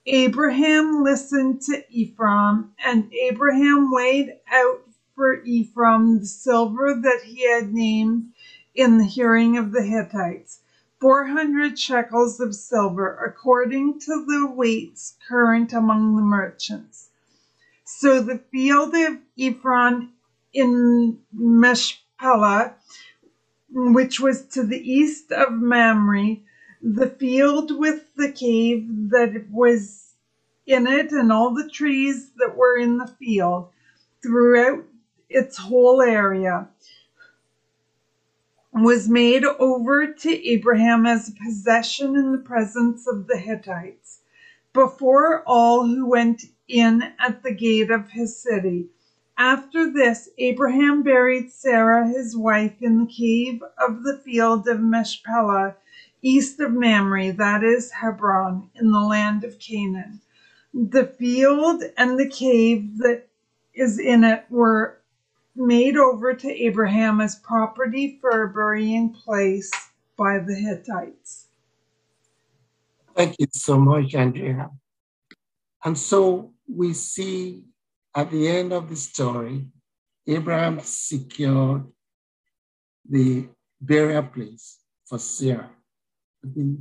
Abraham 0.08 1.04
listened 1.04 1.62
to 1.64 1.84
Ephron, 1.96 2.66
and 2.86 3.06
Abraham 3.14 3.92
weighed 3.92 4.34
out 4.52 4.82
for 5.16 5.40
Ephron 5.48 6.20
the 6.20 6.28
silver 6.28 6.94
that 6.94 7.22
he 7.24 7.48
had 7.50 7.74
named 7.74 8.26
in 8.76 8.98
the 8.98 9.06
hearing 9.06 9.58
of 9.58 9.72
the 9.72 9.84
Hittites, 9.84 10.60
four 11.02 11.26
hundred 11.28 11.80
shekels 11.80 12.40
of 12.40 12.56
silver, 12.56 13.16
according 13.26 14.00
to 14.02 14.26
the 14.28 14.48
weights 14.48 15.16
current 15.28 15.74
among 15.74 16.16
the 16.16 16.24
merchants. 16.24 17.10
So 17.86 18.22
the 18.22 18.40
field 18.52 18.96
of 18.96 19.18
Ephron 19.38 20.10
in 20.54 21.20
Machpelah 21.34 22.72
which 23.72 24.20
was 24.20 24.44
to 24.44 24.64
the 24.64 24.80
east 24.92 25.32
of 25.32 25.54
Mamre, 25.54 26.38
the 26.82 27.08
field 27.08 27.72
with 27.78 28.06
the 28.16 28.32
cave 28.32 28.88
that 29.12 29.46
was 29.52 30.16
in 30.68 30.88
it, 30.88 31.12
and 31.12 31.32
all 31.32 31.54
the 31.54 31.70
trees 31.70 32.32
that 32.38 32.56
were 32.56 32.78
in 32.78 32.98
the 32.98 33.08
field 33.08 33.68
throughout 34.24 34.84
its 35.30 35.58
whole 35.58 36.02
area, 36.02 36.68
was 38.84 39.10
made 39.10 39.46
over 39.60 40.08
to 40.08 40.48
Abraham 40.50 41.06
as 41.06 41.30
a 41.30 41.34
possession 41.34 42.16
in 42.16 42.32
the 42.34 42.40
presence 42.40 43.08
of 43.08 43.28
the 43.28 43.38
Hittites, 43.38 44.20
before 44.74 45.42
all 45.46 45.86
who 45.86 46.06
went 46.08 46.46
in 46.68 47.04
at 47.20 47.44
the 47.44 47.52
gate 47.52 47.92
of 47.92 48.10
his 48.10 48.36
city 48.36 48.88
after 49.38 49.92
this, 49.92 50.30
Abraham 50.38 51.02
buried 51.04 51.50
Sarah 51.50 52.08
his 52.08 52.38
wife 52.38 52.76
in 52.82 53.00
the 53.00 53.08
cave 53.08 53.64
of 53.80 54.04
the 54.04 54.16
field 54.24 54.68
of 54.68 54.80
Machpelah, 54.80 55.76
east 56.22 56.60
of 56.60 56.72
Mamre, 56.72 57.32
that 57.34 57.64
is 57.64 57.92
Hebron, 57.92 58.70
in 58.76 58.92
the 58.92 59.00
land 59.02 59.44
of 59.44 59.60
Canaan. 59.60 60.22
The 60.74 61.06
field 61.06 61.84
and 61.98 62.20
the 62.20 62.28
cave 62.28 63.00
that 63.00 63.28
is 63.74 64.00
in 64.00 64.24
it 64.24 64.46
were 64.50 64.97
made 65.58 65.98
over 65.98 66.34
to 66.34 66.48
Abraham 66.50 67.22
as 67.22 67.36
property 67.36 68.18
for 68.22 68.44
a 68.44 68.50
burying 68.50 69.14
place 69.14 69.72
by 70.18 70.40
the 70.40 70.56
Hittites. 70.56 71.48
Thank 73.16 73.36
you 73.40 73.48
so 73.52 73.80
much, 73.80 74.14
Andrea. 74.14 74.70
And 75.84 75.98
so 75.98 76.54
we 76.68 76.94
see 76.94 77.64
at 78.16 78.32
the 78.32 78.48
end 78.48 78.74
of 78.74 78.90
the 78.90 78.96
story, 78.96 79.68
Abraham 80.28 80.80
secured 80.82 81.86
the 83.10 83.48
burial 83.80 84.24
place 84.24 84.80
for 85.06 85.20
Sarah. 85.20 85.70
The 86.44 86.78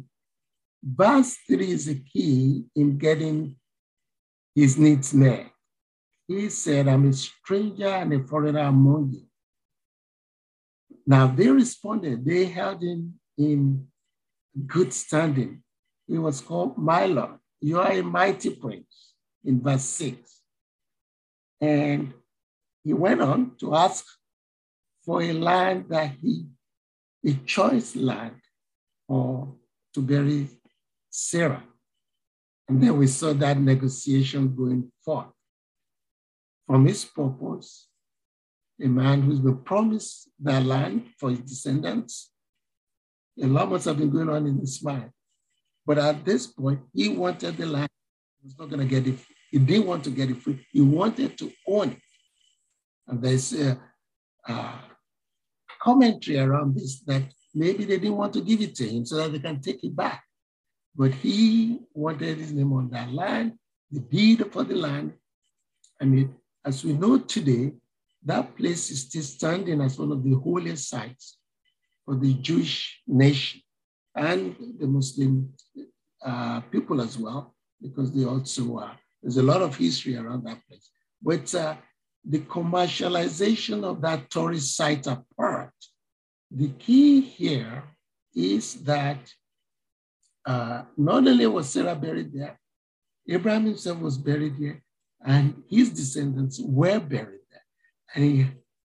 verse 0.82 1.36
3 1.46 1.70
is 1.70 1.88
a 1.88 1.94
key 1.94 2.64
in 2.74 2.98
getting 2.98 3.56
his 4.54 4.78
needs 4.78 5.14
met. 5.14 5.50
He 6.28 6.48
said, 6.50 6.88
I'm 6.88 7.08
a 7.08 7.12
stranger 7.12 7.86
and 7.86 8.12
a 8.12 8.20
foreigner 8.26 8.60
among 8.60 9.12
you. 9.12 9.22
Now 11.06 11.28
they 11.28 11.48
responded, 11.48 12.24
they 12.24 12.46
held 12.46 12.82
him 12.82 13.20
in 13.38 13.86
good 14.66 14.92
standing. 14.92 15.62
He 16.06 16.18
was 16.18 16.40
called 16.40 16.76
my 16.76 17.06
Lord. 17.06 17.38
You 17.60 17.80
are 17.80 17.92
a 17.92 18.02
mighty 18.02 18.50
prince 18.50 19.14
in 19.44 19.60
verse 19.60 19.84
6. 19.84 20.42
And 21.60 22.12
he 22.82 22.92
went 22.92 23.20
on 23.22 23.56
to 23.60 23.74
ask 23.74 24.04
for 25.04 25.22
a 25.22 25.32
land 25.32 25.86
that 25.88 26.12
he, 26.20 26.46
a 27.24 27.34
choice 27.44 27.94
land, 27.94 28.40
or 29.08 29.54
to 29.94 30.02
bury 30.02 30.48
Sarah. 31.10 31.62
And 32.68 32.82
then 32.82 32.96
we 32.98 33.06
saw 33.06 33.32
that 33.32 33.58
negotiation 33.58 34.54
going 34.54 34.90
forth. 35.04 35.35
From 36.66 36.86
his 36.86 37.04
purpose, 37.04 37.88
a 38.82 38.88
man 38.88 39.22
who's 39.22 39.40
been 39.40 39.58
promised 39.62 40.30
that 40.40 40.64
land 40.64 41.06
for 41.18 41.30
his 41.30 41.40
descendants. 41.40 42.32
A 43.42 43.46
lot 43.46 43.70
must 43.70 43.84
have 43.84 43.98
been 43.98 44.10
going 44.10 44.28
on 44.28 44.46
in 44.46 44.58
his 44.58 44.82
mind. 44.82 45.10
But 45.86 45.98
at 45.98 46.24
this 46.24 46.46
point, 46.46 46.80
he 46.92 47.08
wanted 47.08 47.56
the 47.56 47.66
land. 47.66 47.88
He 48.40 48.46
was 48.46 48.58
not 48.58 48.68
going 48.68 48.80
to 48.80 48.86
get 48.86 49.06
it. 49.06 49.18
He 49.50 49.58
didn't 49.58 49.86
want 49.86 50.04
to 50.04 50.10
get 50.10 50.30
it 50.30 50.42
free. 50.42 50.66
He 50.72 50.80
wanted 50.80 51.38
to 51.38 51.52
own 51.68 51.90
it. 51.92 51.98
And 53.06 53.22
there's 53.22 53.52
a, 53.52 53.78
a 54.48 54.74
commentary 55.80 56.38
around 56.38 56.74
this 56.74 57.00
that 57.02 57.22
maybe 57.54 57.84
they 57.84 57.98
didn't 57.98 58.16
want 58.16 58.32
to 58.34 58.40
give 58.40 58.60
it 58.60 58.74
to 58.76 58.88
him 58.88 59.06
so 59.06 59.16
that 59.16 59.32
they 59.32 59.38
can 59.38 59.60
take 59.60 59.84
it 59.84 59.94
back. 59.94 60.24
But 60.94 61.14
he 61.14 61.80
wanted 61.94 62.38
his 62.38 62.52
name 62.52 62.72
on 62.72 62.90
that 62.90 63.12
land, 63.12 63.52
the 63.90 64.00
deed 64.00 64.44
for 64.50 64.64
the 64.64 64.74
land. 64.74 65.12
And 66.00 66.18
it, 66.18 66.28
as 66.66 66.84
we 66.84 66.92
know 66.92 67.16
today, 67.18 67.72
that 68.24 68.56
place 68.56 68.90
is 68.90 69.02
still 69.02 69.22
standing 69.22 69.80
as 69.80 69.98
one 69.98 70.10
of 70.10 70.24
the 70.24 70.34
holiest 70.34 70.88
sites 70.88 71.38
for 72.04 72.16
the 72.16 72.34
Jewish 72.34 73.00
nation 73.06 73.60
and 74.16 74.56
the 74.80 74.86
Muslim 74.86 75.52
uh, 76.24 76.60
people 76.72 77.00
as 77.00 77.16
well, 77.16 77.54
because 77.80 78.12
they 78.12 78.24
also 78.24 78.78
are. 78.78 78.98
There's 79.22 79.36
a 79.36 79.42
lot 79.42 79.62
of 79.62 79.76
history 79.76 80.16
around 80.16 80.44
that 80.44 80.60
place. 80.66 80.90
But 81.22 81.54
uh, 81.54 81.76
the 82.28 82.40
commercialization 82.40 83.84
of 83.84 84.00
that 84.02 84.28
tourist 84.28 84.76
site 84.76 85.06
apart, 85.06 85.72
the 86.50 86.68
key 86.70 87.20
here 87.20 87.84
is 88.34 88.74
that 88.84 89.18
uh, 90.44 90.82
not 90.96 91.28
only 91.28 91.46
was 91.46 91.68
Sarah 91.68 91.94
buried 91.94 92.32
there, 92.32 92.58
Abraham 93.28 93.66
himself 93.66 93.98
was 94.00 94.18
buried 94.18 94.58
there, 94.58 94.82
and 95.24 95.62
his 95.68 95.90
descendants 95.90 96.60
were 96.60 97.00
buried 97.00 97.40
there. 97.50 97.64
And 98.14 98.24
he, 98.24 98.46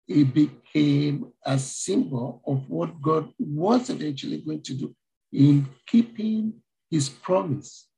he 0.07 0.25
became 0.25 1.33
a 1.45 1.59
symbol 1.59 2.43
of 2.47 2.69
what 2.69 3.01
God 3.01 3.33
was 3.39 3.91
eventually 3.91 4.39
going 4.39 4.63
to 4.63 4.75
do 4.75 4.97
in 5.33 5.67
keeping 5.87 6.55
his 6.91 7.09
promise 7.09 7.89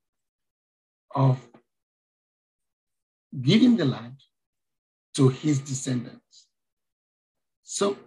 of 1.14 1.38
giving 3.42 3.76
the 3.76 3.84
land 3.84 4.16
to 5.14 5.28
his 5.28 5.58
descendants. 5.58 6.48
So, 7.62 7.98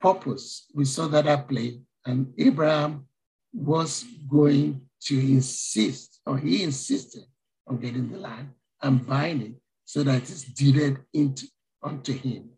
purpose, 0.00 0.66
we 0.74 0.84
saw 0.84 1.08
that 1.08 1.26
at 1.26 1.48
play, 1.48 1.80
and 2.06 2.32
Abraham 2.38 3.06
was 3.52 4.04
going 4.28 4.82
to 5.02 5.18
insist, 5.18 6.20
or 6.24 6.38
he 6.38 6.62
insisted 6.62 7.24
on 7.66 7.78
getting 7.78 8.10
the 8.10 8.18
land 8.18 8.50
and 8.82 9.42
it 9.42 9.54
so 9.84 10.02
that 10.02 10.22
it's 10.22 10.44
deeded 10.44 10.98
into 11.12 11.46
unto 11.82 12.12
him. 12.12 12.50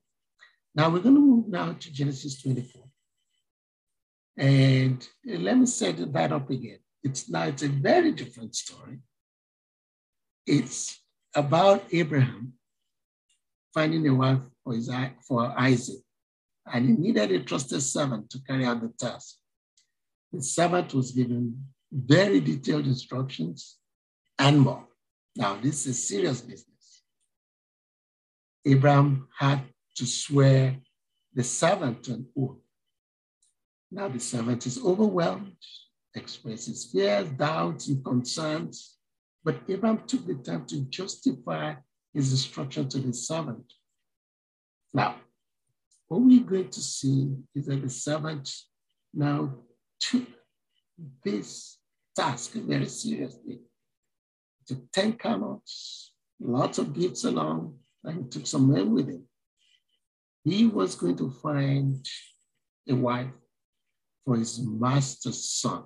Now 0.74 0.90
we're 0.90 1.00
going 1.00 1.14
to 1.14 1.20
move 1.20 1.48
now 1.48 1.72
to 1.72 1.92
Genesis 1.92 2.40
24. 2.42 2.82
And 4.38 5.06
let 5.26 5.58
me 5.58 5.66
set 5.66 6.12
that 6.12 6.32
up 6.32 6.50
again. 6.50 6.78
It's 7.02 7.28
now 7.28 7.44
it's 7.44 7.62
a 7.62 7.68
very 7.68 8.12
different 8.12 8.54
story. 8.54 8.98
It's 10.46 11.00
about 11.34 11.84
Abraham 11.92 12.54
finding 13.74 14.06
a 14.08 14.14
wife 14.14 14.40
for, 14.64 14.74
his, 14.74 14.90
for 15.26 15.52
Isaac, 15.58 16.02
and 16.72 16.86
he 16.86 16.92
needed 16.92 17.32
a 17.32 17.40
trusted 17.40 17.82
servant 17.82 18.30
to 18.30 18.38
carry 18.46 18.64
out 18.64 18.80
the 18.80 18.92
task. 18.98 19.36
The 20.32 20.42
servant 20.42 20.94
was 20.94 21.12
given 21.12 21.64
very 21.92 22.40
detailed 22.40 22.86
instructions 22.86 23.76
and 24.38 24.60
more. 24.60 24.86
Now, 25.34 25.58
this 25.60 25.86
is 25.86 26.08
serious 26.08 26.40
business. 26.40 27.02
Abraham 28.64 29.28
had 29.36 29.62
to 29.96 30.06
swear 30.06 30.76
the 31.34 31.42
servant 31.42 32.08
an 32.08 32.26
oath. 32.38 32.58
Now, 33.90 34.08
the 34.08 34.20
servant 34.20 34.66
is 34.66 34.78
overwhelmed, 34.82 35.56
expresses 36.14 36.90
fears, 36.92 37.28
doubts, 37.30 37.88
and 37.88 38.04
concerns, 38.04 38.96
but 39.44 39.60
Abraham 39.68 40.02
took 40.06 40.26
the 40.26 40.34
time 40.34 40.66
to 40.66 40.80
justify 40.82 41.74
his 42.14 42.30
instruction 42.30 42.88
to 42.90 42.98
the 42.98 43.12
servant. 43.12 43.72
Now, 44.94 45.16
what 46.08 46.20
we're 46.20 46.40
going 46.40 46.68
to 46.68 46.80
see 46.80 47.34
is 47.54 47.66
that 47.66 47.82
the 47.82 47.88
servant 47.88 48.50
now 49.14 49.54
took 49.98 50.26
this 51.24 51.78
task 52.14 52.52
very 52.52 52.86
seriously. 52.86 53.60
Took 54.66 54.90
10 54.92 55.14
camels, 55.14 56.12
lots 56.40 56.78
of 56.78 56.94
gifts 56.94 57.24
along, 57.24 57.78
and 58.04 58.24
he 58.24 58.28
took 58.28 58.46
some 58.46 58.72
men 58.72 58.92
with 58.92 59.08
him. 59.08 59.24
He 60.44 60.66
was 60.66 60.94
going 60.94 61.16
to 61.16 61.30
find 61.30 62.04
a 62.88 62.94
wife 62.94 63.30
for 64.24 64.36
his 64.36 64.60
master's 64.60 65.44
son. 65.44 65.84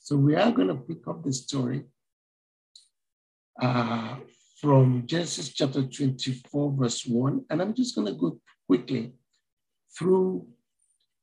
So 0.00 0.16
we 0.16 0.34
are 0.34 0.50
going 0.50 0.68
to 0.68 0.74
pick 0.74 1.06
up 1.08 1.22
the 1.22 1.32
story 1.32 1.84
uh, 3.60 4.16
from 4.60 5.06
Genesis 5.06 5.52
chapter 5.52 5.82
24, 5.82 6.74
verse 6.76 7.06
1. 7.06 7.44
And 7.50 7.62
I'm 7.62 7.74
just 7.74 7.94
going 7.94 8.06
to 8.06 8.14
go 8.14 8.38
quickly 8.66 9.12
through 9.96 10.46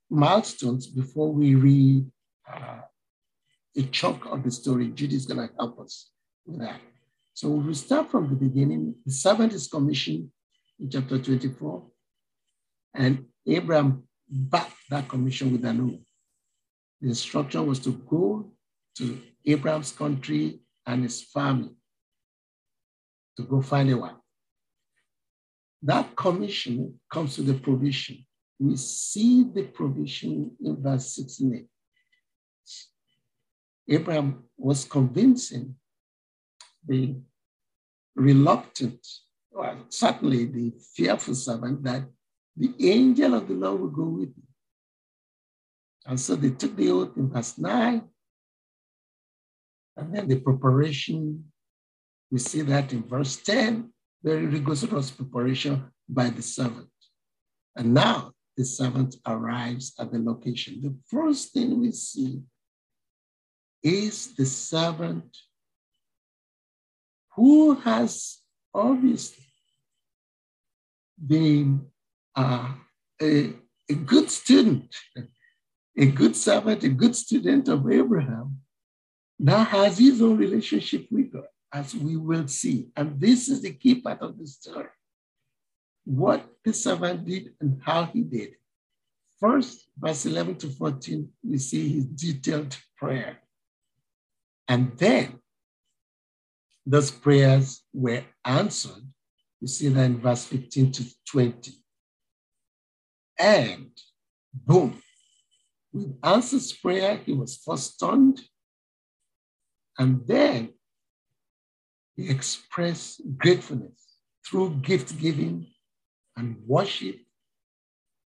milestones 0.10 0.88
before 0.88 1.32
we 1.32 1.56
read 1.56 2.06
uh, 2.52 2.82
a 3.76 3.82
chunk 3.84 4.26
of 4.26 4.44
the 4.44 4.52
story. 4.52 4.90
Judy's 4.90 5.26
going 5.26 5.48
to 5.48 5.54
help 5.56 5.80
us 5.80 6.12
that. 6.48 6.80
So 7.34 7.50
we 7.50 7.74
start 7.74 8.10
from 8.10 8.30
the 8.30 8.36
beginning. 8.36 8.96
The 9.06 9.12
servant 9.12 9.54
is 9.54 9.68
commissioned 9.68 10.30
in 10.80 10.90
chapter 10.90 11.20
24, 11.20 11.86
and 12.96 13.26
Abraham 13.46 14.04
backed 14.30 14.90
that 14.90 15.08
commission 15.08 15.52
with 15.52 15.64
an 15.66 15.82
oath. 15.82 16.06
The 17.02 17.10
instruction 17.10 17.66
was 17.66 17.80
to 17.80 17.92
go 17.92 18.52
to 18.98 19.22
Abraham's 19.46 19.92
country 19.92 20.60
and 20.86 21.04
his 21.04 21.22
family 21.22 21.76
to 23.36 23.44
go 23.44 23.62
find 23.62 23.92
a 23.92 23.98
wife. 23.98 24.16
That 25.84 26.16
commission 26.16 27.00
comes 27.12 27.36
to 27.36 27.44
the 27.44 27.54
provision. 27.54 28.26
We 28.60 28.76
see 28.78 29.44
the 29.44 29.64
provision 29.64 30.52
in 30.64 30.82
verse 30.82 31.16
16. 31.16 31.68
Abraham 33.90 34.44
was 34.58 34.86
convincing 34.86 35.76
the 36.88 37.16
reluctant, 38.16 39.06
well, 39.52 39.78
certainly 39.90 40.46
the 40.46 40.74
fearful 40.96 41.36
servant, 41.36 41.84
that 41.84 42.04
the 42.56 42.74
angel 42.80 43.36
of 43.36 43.48
the 43.48 43.54
Lord 43.54 43.82
will 43.82 43.90
go 43.90 44.04
with 44.04 44.30
me. 44.30 44.44
And 46.06 46.20
so 46.20 46.36
they 46.36 46.52
took 46.52 46.76
the 46.76 46.90
oath 46.90 47.18
in 47.18 47.30
verse 47.30 47.58
9. 47.58 48.02
And 49.98 50.16
then 50.16 50.28
the 50.28 50.40
preparation 50.40 51.44
we 52.30 52.40
see 52.40 52.62
that 52.62 52.92
in 52.92 53.04
verse 53.04 53.38
10, 53.38 53.92
very 54.24 54.46
rigorous 54.48 55.12
preparation 55.12 55.86
by 56.10 56.30
the 56.30 56.42
servant. 56.42 56.90
And 57.76 57.94
now 57.94 58.34
the 58.58 58.66
servant 58.66 59.16
arrives 59.26 59.94
at 60.00 60.12
the 60.12 60.20
location. 60.20 60.82
The 60.82 60.96
first 61.08 61.54
thing 61.54 61.80
we 61.80 61.92
see 61.92 62.42
is 63.84 64.36
the 64.36 64.46
servant 64.46 65.38
who 67.38 67.76
has 67.76 68.40
obviously 68.74 69.46
been 71.26 71.86
uh, 72.36 72.74
a, 73.22 73.54
a 73.90 73.94
good 73.94 74.30
student, 74.32 74.94
a 75.96 76.08
good 76.08 76.36
servant, 76.36 76.84
a 76.84 76.90
good 76.90 77.16
student 77.16 77.68
of 77.68 77.90
Abraham, 77.90 78.58
now 79.38 79.64
has 79.64 80.00
his 80.00 80.20
own 80.20 80.38
relationship 80.38 81.08
with 81.12 81.32
God 81.32 81.46
as 81.72 81.94
we 81.94 82.18
will 82.18 82.48
see. 82.48 82.90
And 82.96 83.22
this 83.22 83.50
is 83.50 83.62
the 83.62 83.74
key 83.74 84.02
part 84.02 84.22
of 84.22 84.40
the 84.40 84.48
story. 84.48 84.90
What 86.06 86.44
the 86.66 86.74
servant 86.74 87.24
did 87.26 87.54
and 87.62 87.80
how 87.84 88.06
he 88.06 88.22
did. 88.22 88.56
First, 89.40 89.86
verse 89.96 90.26
11 90.26 90.56
to 90.56 90.70
14, 90.70 91.30
we 91.44 91.60
see 91.60 91.88
his 91.88 92.06
detailed 92.06 92.76
prayer. 92.98 93.38
And 94.68 94.98
then 94.98 95.40
those 96.88 97.12
prayers 97.12 97.84
were 97.94 98.24
answered 98.46 99.04
You 99.60 99.68
see 99.68 99.90
that 99.90 100.06
in 100.06 100.20
verse 100.22 100.46
15 100.46 100.92
to 100.94 101.06
20. 101.30 101.72
And 103.40 103.92
boom, 104.54 105.02
with 105.92 106.18
answers 106.24 106.72
prayer, 106.72 107.18
he 107.18 107.34
was 107.34 107.58
first 107.58 107.96
stunned. 107.96 108.42
And 110.00 110.26
then 110.28 110.70
he 112.16 112.30
expressed 112.30 113.22
gratefulness 113.38 114.18
through 114.46 114.76
gift 114.82 115.20
giving 115.20 115.68
and 116.38 116.56
worship 116.66 117.18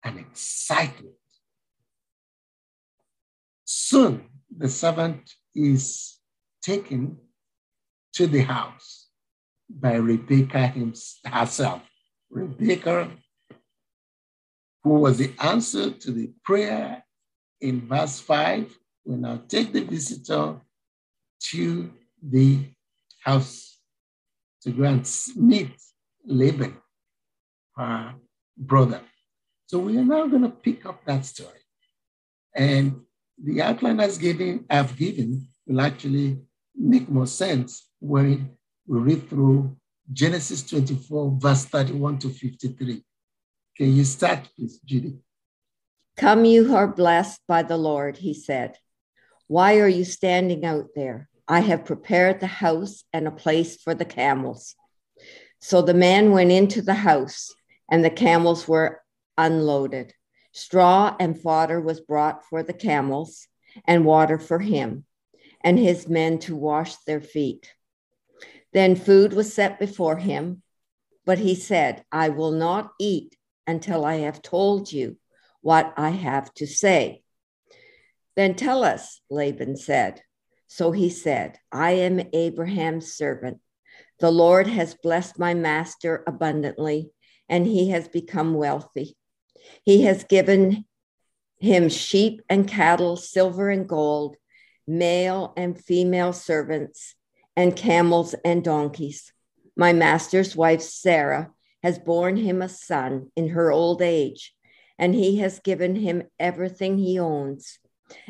and 0.03 0.19
excitement. 0.19 1.15
Soon 3.65 4.29
the 4.55 4.69
servant 4.69 5.31
is 5.55 6.19
taken 6.61 7.17
to 8.13 8.27
the 8.27 8.41
house 8.41 9.07
by 9.69 9.95
Rebecca 9.95 10.73
herself. 11.25 11.81
Rebecca, 12.29 13.09
who 14.83 14.99
was 14.99 15.17
the 15.17 15.33
answer 15.39 15.91
to 15.91 16.11
the 16.11 16.31
prayer 16.43 17.03
in 17.59 17.87
verse 17.87 18.19
5, 18.19 18.75
will 19.05 19.17
now 19.17 19.41
take 19.47 19.73
the 19.73 19.83
visitor 19.83 20.59
to 21.39 21.91
the 22.21 22.65
house 23.23 23.79
to 24.61 24.71
go 24.71 24.83
and 24.83 25.09
meet 25.35 25.71
Laban, 26.25 26.77
her 27.75 28.13
brother. 28.57 29.01
So 29.67 29.79
we 29.79 29.97
are 29.97 30.05
now 30.05 30.27
going 30.27 30.43
to 30.43 30.49
pick 30.49 30.85
up 30.85 31.03
that 31.05 31.25
story. 31.25 31.59
And 32.55 33.01
the 33.43 33.61
outline 33.61 33.99
I've 33.99 34.19
given, 34.19 34.65
I've 34.69 34.95
given 34.95 35.47
will 35.65 35.81
actually 35.81 36.39
make 36.75 37.09
more 37.09 37.27
sense 37.27 37.87
when 38.01 38.57
we 38.87 38.99
read 38.99 39.29
through 39.29 39.77
Genesis 40.11 40.63
24, 40.63 41.37
verse 41.39 41.65
31 41.65 42.19
to 42.19 42.29
53. 42.29 43.03
Can 43.77 43.95
you 43.95 44.03
start, 44.03 44.49
please, 44.55 44.79
Judy? 44.79 45.19
Come, 46.17 46.43
you 46.43 46.65
who 46.65 46.75
are 46.75 46.87
blessed 46.87 47.39
by 47.47 47.63
the 47.63 47.77
Lord, 47.77 48.17
he 48.17 48.33
said. 48.33 48.77
Why 49.47 49.79
are 49.79 49.87
you 49.87 50.03
standing 50.03 50.65
out 50.65 50.87
there? 50.95 51.29
I 51.47 51.61
have 51.61 51.85
prepared 51.85 52.39
the 52.39 52.47
house 52.47 53.03
and 53.13 53.27
a 53.27 53.31
place 53.31 53.81
for 53.81 53.93
the 53.93 54.05
camels. 54.05 54.75
So 55.59 55.81
the 55.81 55.93
man 55.93 56.31
went 56.31 56.51
into 56.51 56.81
the 56.81 56.95
house, 56.95 57.53
and 57.89 58.03
the 58.03 58.09
camels 58.09 58.67
were 58.67 59.01
unloaded. 59.37 60.13
Straw 60.53 61.15
and 61.19 61.39
fodder 61.39 61.79
was 61.79 62.01
brought 62.01 62.45
for 62.45 62.63
the 62.63 62.73
camels, 62.73 63.47
and 63.85 64.05
water 64.05 64.37
for 64.37 64.59
him 64.59 65.05
and 65.63 65.77
his 65.77 66.07
men 66.07 66.39
to 66.39 66.55
wash 66.55 66.95
their 67.05 67.21
feet. 67.21 67.73
Then 68.73 68.95
food 68.95 69.33
was 69.33 69.53
set 69.53 69.79
before 69.79 70.17
him, 70.17 70.63
but 71.25 71.39
he 71.39 71.55
said, 71.55 72.03
I 72.11 72.29
will 72.29 72.51
not 72.51 72.91
eat 72.99 73.37
until 73.67 74.05
I 74.05 74.15
have 74.15 74.41
told 74.41 74.91
you 74.91 75.17
what 75.61 75.93
I 75.97 76.09
have 76.09 76.53
to 76.55 76.67
say. 76.67 77.23
Then 78.35 78.55
tell 78.55 78.83
us, 78.83 79.21
Laban 79.29 79.75
said. 79.75 80.21
So 80.67 80.91
he 80.91 81.09
said, 81.09 81.59
I 81.71 81.91
am 81.91 82.21
Abraham's 82.33 83.13
servant. 83.13 83.59
The 84.19 84.31
Lord 84.31 84.67
has 84.67 84.95
blessed 84.95 85.37
my 85.37 85.53
master 85.53 86.23
abundantly, 86.25 87.11
and 87.49 87.67
he 87.67 87.89
has 87.89 88.07
become 88.07 88.53
wealthy. 88.53 89.17
He 89.83 90.03
has 90.03 90.23
given 90.23 90.85
him 91.59 91.89
sheep 91.89 92.41
and 92.49 92.67
cattle, 92.67 93.17
silver 93.17 93.69
and 93.69 93.87
gold, 93.87 94.37
male 94.87 95.53
and 95.57 95.79
female 95.79 96.33
servants, 96.33 97.15
and 97.55 97.75
camels 97.75 98.35
and 98.45 98.63
donkeys. 98.63 99.31
My 99.75 99.93
master's 99.93 100.55
wife, 100.55 100.81
Sarah, 100.81 101.51
has 101.83 101.99
borne 101.99 102.37
him 102.37 102.61
a 102.61 102.69
son 102.69 103.31
in 103.35 103.49
her 103.49 103.71
old 103.71 104.01
age, 104.01 104.53
and 104.97 105.15
he 105.15 105.37
has 105.39 105.59
given 105.59 105.95
him 105.95 106.23
everything 106.39 106.97
he 106.97 107.17
owns. 107.19 107.79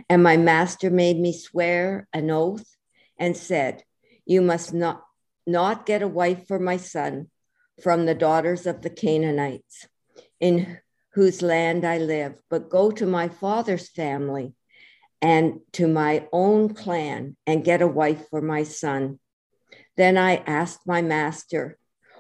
And 0.10 0.24
my 0.24 0.38
master 0.38 0.90
made 0.90 1.20
me 1.20 1.34
swear 1.34 2.08
an 2.14 2.30
oath 2.32 2.78
and 3.18 3.36
said, 3.36 3.84
You 4.26 4.42
must 4.42 4.74
not, 4.74 5.04
not 5.46 5.86
get 5.86 6.02
a 6.02 6.08
wife 6.08 6.48
for 6.48 6.60
my 6.60 6.78
son 6.78 7.30
from 7.82 8.06
the 8.06 8.16
daughters 8.16 8.68
of 8.68 8.82
the 8.82 8.90
Canaanites, 8.90 9.88
in 10.40 10.78
whose 11.14 11.42
land 11.42 11.84
I 11.84 11.98
live, 11.98 12.36
but 12.50 12.70
go 12.70 12.92
to 12.92 13.06
my 13.06 13.28
father's 13.28 13.90
family 13.90 14.54
and 15.22 15.60
to 15.74 15.88
my 15.88 16.28
own 16.32 16.74
clan 16.74 17.36
and 17.46 17.64
get 17.64 17.82
a 17.82 17.88
wife 17.88 18.28
for 18.30 18.42
my 18.42 18.64
son. 18.64 19.20
Then 19.98 20.18
I 20.18 20.38
asked 20.48 20.88
my 20.88 21.02
master, 21.02 21.78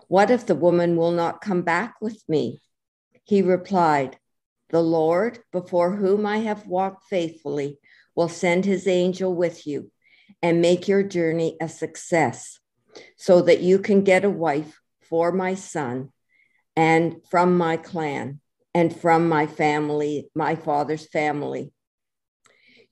What 0.07 0.29
if 0.29 0.45
the 0.45 0.55
woman 0.55 0.95
will 0.95 1.11
not 1.11 1.41
come 1.41 1.63
back 1.63 1.95
with 2.01 2.23
me? 2.27 2.61
He 3.23 3.41
replied, 3.41 4.17
The 4.69 4.81
Lord, 4.81 5.39
before 5.51 5.95
whom 5.95 6.25
I 6.25 6.39
have 6.39 6.67
walked 6.67 7.05
faithfully, 7.09 7.79
will 8.15 8.29
send 8.29 8.65
his 8.65 8.87
angel 8.87 9.33
with 9.33 9.65
you 9.65 9.91
and 10.41 10.61
make 10.61 10.87
your 10.87 11.03
journey 11.03 11.57
a 11.61 11.69
success 11.69 12.59
so 13.15 13.41
that 13.41 13.61
you 13.61 13.79
can 13.79 14.03
get 14.03 14.25
a 14.25 14.29
wife 14.29 14.79
for 15.01 15.31
my 15.31 15.55
son 15.55 16.09
and 16.75 17.15
from 17.29 17.57
my 17.57 17.77
clan 17.77 18.39
and 18.73 18.95
from 18.95 19.27
my 19.27 19.47
family, 19.47 20.29
my 20.35 20.55
father's 20.55 21.07
family. 21.07 21.71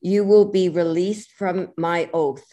You 0.01 0.23
will 0.23 0.45
be 0.45 0.69
released 0.69 1.31
from 1.31 1.73
my 1.77 2.09
oath 2.13 2.45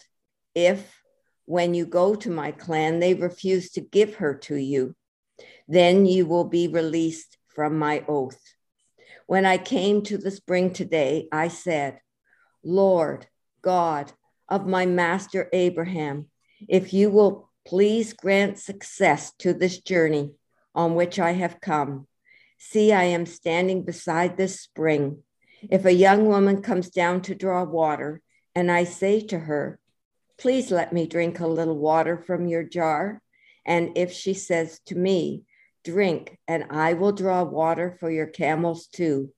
if, 0.54 1.00
when 1.44 1.74
you 1.74 1.86
go 1.86 2.14
to 2.16 2.30
my 2.30 2.50
clan, 2.50 2.98
they 2.98 3.14
refuse 3.14 3.70
to 3.72 3.80
give 3.80 4.16
her 4.16 4.34
to 4.34 4.56
you. 4.56 4.96
Then 5.68 6.06
you 6.06 6.26
will 6.26 6.44
be 6.44 6.66
released 6.66 7.36
from 7.54 7.78
my 7.78 8.04
oath. 8.08 8.40
When 9.26 9.44
I 9.44 9.58
came 9.58 10.02
to 10.02 10.18
the 10.18 10.30
spring 10.30 10.72
today, 10.72 11.28
I 11.30 11.48
said, 11.48 12.00
Lord 12.64 13.26
God 13.62 14.12
of 14.48 14.66
my 14.66 14.86
master 14.86 15.48
Abraham, 15.52 16.26
if 16.68 16.92
you 16.92 17.10
will 17.10 17.50
please 17.66 18.12
grant 18.12 18.58
success 18.58 19.32
to 19.38 19.52
this 19.52 19.78
journey 19.78 20.32
on 20.74 20.94
which 20.94 21.18
I 21.18 21.32
have 21.32 21.60
come. 21.60 22.06
See, 22.58 22.92
I 22.92 23.04
am 23.04 23.26
standing 23.26 23.84
beside 23.84 24.36
this 24.36 24.60
spring. 24.60 25.22
If 25.62 25.84
a 25.84 25.92
young 25.92 26.26
woman 26.26 26.62
comes 26.62 26.90
down 26.90 27.22
to 27.22 27.34
draw 27.34 27.64
water, 27.64 28.20
and 28.54 28.70
I 28.70 28.84
say 28.84 29.20
to 29.20 29.38
her, 29.38 29.78
Please 30.38 30.70
let 30.70 30.92
me 30.92 31.06
drink 31.06 31.40
a 31.40 31.46
little 31.46 31.78
water 31.78 32.18
from 32.18 32.46
your 32.46 32.62
jar, 32.62 33.22
and 33.64 33.96
if 33.96 34.12
she 34.12 34.34
says 34.34 34.80
to 34.86 34.94
me, 34.94 35.44
Drink, 35.84 36.38
and 36.46 36.64
I 36.70 36.94
will 36.94 37.12
draw 37.12 37.42
water 37.42 37.96
for 37.98 38.10
your 38.10 38.26
camels 38.26 38.86
too, 38.86 39.32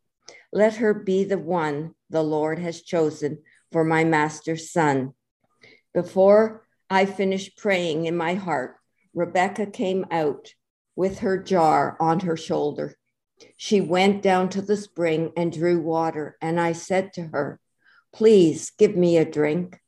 let 0.53 0.77
her 0.77 0.95
be 0.95 1.25
the 1.25 1.39
one 1.39 1.95
the 2.11 2.23
Lord 2.23 2.59
has 2.59 2.83
chosen 2.83 3.43
for 3.71 3.85
my 3.85 4.05
master's 4.05 4.73
son. 4.73 5.13
Before 5.95 6.67
I 6.91 7.05
finished 7.05 7.59
praying 7.59 8.07
in 8.07 8.17
my 8.17 8.35
heart, 8.35 8.77
Rebecca 9.15 9.67
came 9.67 10.07
out 10.11 10.55
with 10.97 11.21
her 11.21 11.39
jar 11.39 11.97
on 12.01 12.21
her 12.21 12.37
shoulder. 12.37 12.97
She 13.57 13.81
went 13.81 14.23
down 14.23 14.49
to 14.51 14.63
the 14.63 14.77
spring 14.77 15.33
and 15.37 15.53
drew 15.53 15.81
water, 15.81 16.37
and 16.41 16.61
I 16.61 16.73
said 16.73 17.13
to 17.15 17.29
her, 17.29 17.61
Please 18.13 18.71
give 18.71 18.97
me 18.97 19.17
a 19.17 19.25
drink. 19.25 19.81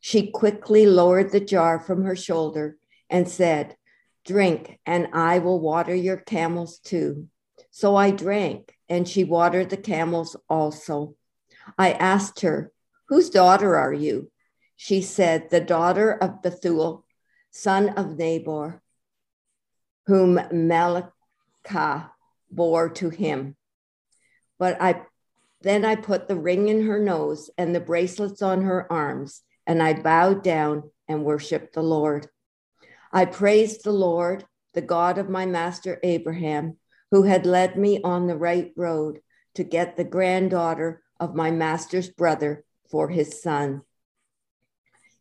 She 0.00 0.30
quickly 0.30 0.86
lowered 0.86 1.32
the 1.32 1.40
jar 1.40 1.80
from 1.80 2.04
her 2.04 2.16
shoulder 2.16 2.76
and 3.08 3.28
said, 3.28 3.76
Drink, 4.24 4.78
and 4.84 5.08
I 5.12 5.38
will 5.38 5.60
water 5.60 5.94
your 5.94 6.16
camels 6.16 6.78
too. 6.78 7.28
So 7.70 7.96
I 7.96 8.10
drank, 8.10 8.74
and 8.88 9.08
she 9.08 9.24
watered 9.24 9.70
the 9.70 9.76
camels 9.76 10.36
also. 10.48 11.14
I 11.78 11.92
asked 11.92 12.40
her, 12.40 12.72
Whose 13.08 13.30
daughter 13.30 13.76
are 13.76 13.92
you? 13.92 14.30
She 14.76 15.00
said, 15.00 15.50
The 15.50 15.60
daughter 15.60 16.12
of 16.12 16.42
Bethuel, 16.42 17.04
son 17.50 17.90
of 17.90 18.18
Nahor, 18.18 18.82
whom 20.06 20.40
Milcah 20.52 22.12
bore 22.50 22.88
to 22.90 23.10
him. 23.10 23.56
But 24.58 24.80
I 24.80 25.02
then 25.62 25.84
I 25.84 25.96
put 25.96 26.28
the 26.28 26.36
ring 26.36 26.68
in 26.68 26.86
her 26.86 26.98
nose 26.98 27.50
and 27.58 27.74
the 27.74 27.80
bracelets 27.80 28.42
on 28.42 28.62
her 28.62 28.90
arms, 28.92 29.42
and 29.66 29.82
I 29.82 29.94
bowed 29.94 30.42
down 30.42 30.90
and 31.08 31.24
worshiped 31.24 31.74
the 31.74 31.82
Lord. 31.82 32.28
I 33.12 33.24
praised 33.24 33.82
the 33.82 33.92
Lord, 33.92 34.44
the 34.74 34.82
God 34.82 35.18
of 35.18 35.28
my 35.28 35.46
master 35.46 35.98
Abraham, 36.02 36.76
who 37.10 37.22
had 37.22 37.46
led 37.46 37.76
me 37.76 38.00
on 38.02 38.26
the 38.26 38.36
right 38.36 38.72
road 38.76 39.20
to 39.54 39.64
get 39.64 39.96
the 39.96 40.04
granddaughter 40.04 41.02
of 41.18 41.34
my 41.34 41.50
master's 41.50 42.10
brother 42.10 42.64
for 42.90 43.08
his 43.08 43.42
son. 43.42 43.82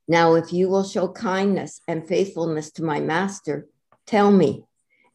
Now, 0.07 0.35
if 0.35 0.53
you 0.53 0.69
will 0.69 0.83
show 0.83 1.07
kindness 1.07 1.81
and 1.87 2.07
faithfulness 2.07 2.71
to 2.73 2.83
my 2.83 2.99
master, 2.99 3.67
tell 4.05 4.31
me, 4.31 4.65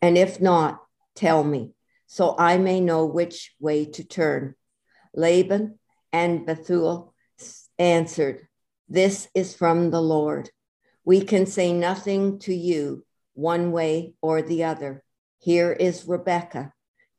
and 0.03 0.17
if 0.17 0.41
not, 0.41 0.81
tell 1.15 1.45
me 1.45 1.75
so 2.13 2.35
I 2.37 2.59
may 2.59 2.81
know 2.81 3.07
which 3.07 3.55
way 3.61 3.85
to 3.85 4.03
turn. 4.03 4.57
Laban 5.15 5.79
and 6.13 6.45
Bethuel 6.45 7.15
answered, 7.79 8.49
This 8.89 9.29
is 9.33 9.55
from 9.55 9.93
the 9.93 10.03
Lord. 10.03 10.51
We 11.05 11.21
can 11.21 11.47
say 11.47 11.73
nothing 11.73 12.41
to 12.41 12.53
you 12.53 13.05
one 13.35 13.71
way 13.71 14.15
or 14.21 14.43
the 14.43 14.65
other. 14.65 15.05
Here 15.39 15.71
is 15.71 16.05
Rebekah. 16.05 16.73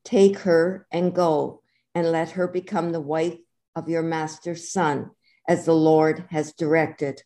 Take 0.04 0.40
her 0.40 0.86
and 0.92 1.16
go, 1.16 1.62
and 1.96 2.12
let 2.12 2.32
her 2.32 2.50
become 2.50 2.92
the 2.92 3.00
wife 3.00 3.40
of 3.74 3.88
your 3.88 4.04
master's 4.04 4.74
son, 4.74 5.12
as 5.48 5.64
the 5.64 5.74
Lord 5.74 6.26
has 6.32 6.52
directed. 6.52 7.24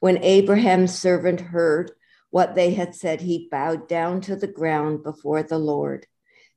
When 0.00 0.22
Abraham's 0.22 0.94
servant 0.94 1.40
heard 1.40 1.92
what 2.28 2.54
they 2.54 2.74
had 2.74 2.94
said, 2.94 3.22
he 3.22 3.48
bowed 3.50 3.88
down 3.88 4.20
to 4.22 4.36
the 4.36 4.46
ground 4.46 5.02
before 5.02 5.42
the 5.42 5.58
Lord. 5.58 6.06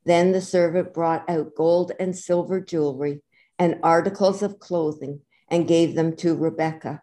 Then 0.07 0.31
the 0.31 0.39
servant 0.39 0.93
brought 0.93 1.29
out 1.29 1.53
gold 1.53 1.91
and 1.99 2.17
silver 2.17 2.61
jewelry 2.61 3.21
and 3.59 3.77
articles 3.83 4.41
of 4.41 4.57
clothing 4.57 5.19
and 5.49 5.67
gave 5.67 5.95
them 5.95 6.15
to 6.15 6.33
Rebekah. 6.33 7.01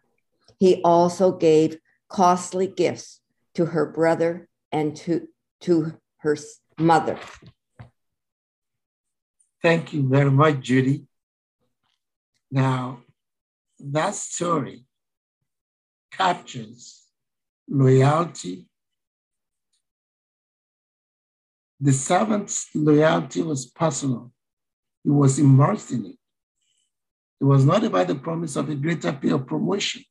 He 0.57 0.81
also 0.81 1.31
gave 1.31 1.77
costly 2.09 2.65
gifts 2.65 3.21
to 3.53 3.67
her 3.67 3.85
brother 3.85 4.49
and 4.71 4.95
to, 4.97 5.27
to 5.61 5.99
her 6.17 6.35
mother. 6.79 7.19
Thank 9.61 9.93
you 9.93 10.09
very 10.09 10.31
much, 10.31 10.61
Judy. 10.61 11.05
Now, 12.49 13.01
that 13.79 14.15
story 14.15 14.83
captures 16.11 17.03
loyalty. 17.69 18.65
The 21.85 21.93
servant's 21.93 22.67
loyalty 22.73 23.43
was 23.43 23.67
personal, 23.67 24.31
he 25.03 25.11
was 25.11 25.37
immersed 25.37 25.91
in 25.91 26.07
it. 26.07 26.17
It 27.39 27.43
was 27.43 27.63
not 27.63 27.83
about 27.83 28.07
the 28.07 28.15
promise 28.15 28.55
of 28.55 28.69
a 28.69 28.75
greater 28.75 29.13
pay 29.13 29.31
or 29.31 29.37
promotion. 29.37 30.01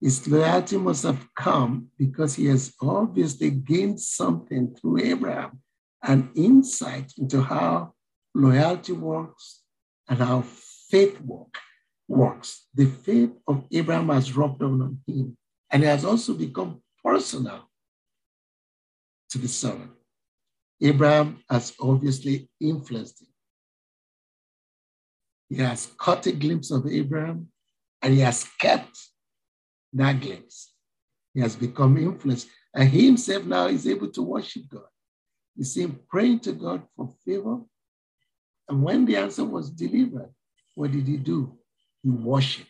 His 0.00 0.26
loyalty 0.26 0.78
must 0.78 1.04
have 1.04 1.28
come 1.36 1.90
because 1.96 2.34
he 2.34 2.46
has 2.46 2.74
obviously 2.82 3.50
gained 3.50 4.00
something 4.00 4.74
through 4.74 4.98
Abraham 4.98 5.60
an 6.02 6.30
insight 6.34 7.12
into 7.16 7.40
how 7.40 7.94
loyalty 8.34 8.94
works 8.94 9.60
and 10.08 10.18
how 10.18 10.42
faith 10.90 11.20
work, 11.20 11.54
works. 12.08 12.66
The 12.74 12.86
faith 12.86 13.30
of 13.46 13.64
Abraham 13.70 14.08
has 14.08 14.36
rubbed 14.36 14.58
down 14.58 14.82
on 14.82 14.98
him, 15.06 15.36
and 15.70 15.84
it 15.84 15.86
has 15.86 16.04
also 16.04 16.34
become 16.34 16.82
personal 17.04 17.70
to 19.28 19.38
the 19.38 19.46
son. 19.46 19.90
Abraham 20.80 21.38
has 21.48 21.74
obviously 21.80 22.48
influenced 22.60 23.22
him. 23.22 23.28
He 25.48 25.56
has 25.56 25.86
caught 25.98 26.26
a 26.26 26.32
glimpse 26.32 26.70
of 26.70 26.86
Abraham 26.86 27.48
and 28.02 28.14
he 28.14 28.20
has 28.20 28.44
kept 28.58 28.96
that 29.92 30.20
glimpse. 30.20 30.72
He 31.34 31.40
has 31.40 31.56
become 31.56 31.96
influenced, 31.96 32.48
and 32.74 32.88
he 32.88 33.06
himself 33.06 33.44
now 33.44 33.66
is 33.66 33.86
able 33.86 34.08
to 34.10 34.22
worship 34.22 34.62
God. 34.68 34.82
You 35.56 35.64
see 35.64 35.82
him 35.82 36.00
praying 36.08 36.40
to 36.40 36.52
God 36.52 36.82
for 36.96 37.14
favor. 37.24 37.60
And 38.68 38.82
when 38.82 39.04
the 39.04 39.16
answer 39.16 39.44
was 39.44 39.70
delivered, 39.70 40.30
what 40.74 40.92
did 40.92 41.06
he 41.06 41.16
do? 41.16 41.58
He 42.02 42.10
worshiped. 42.10 42.68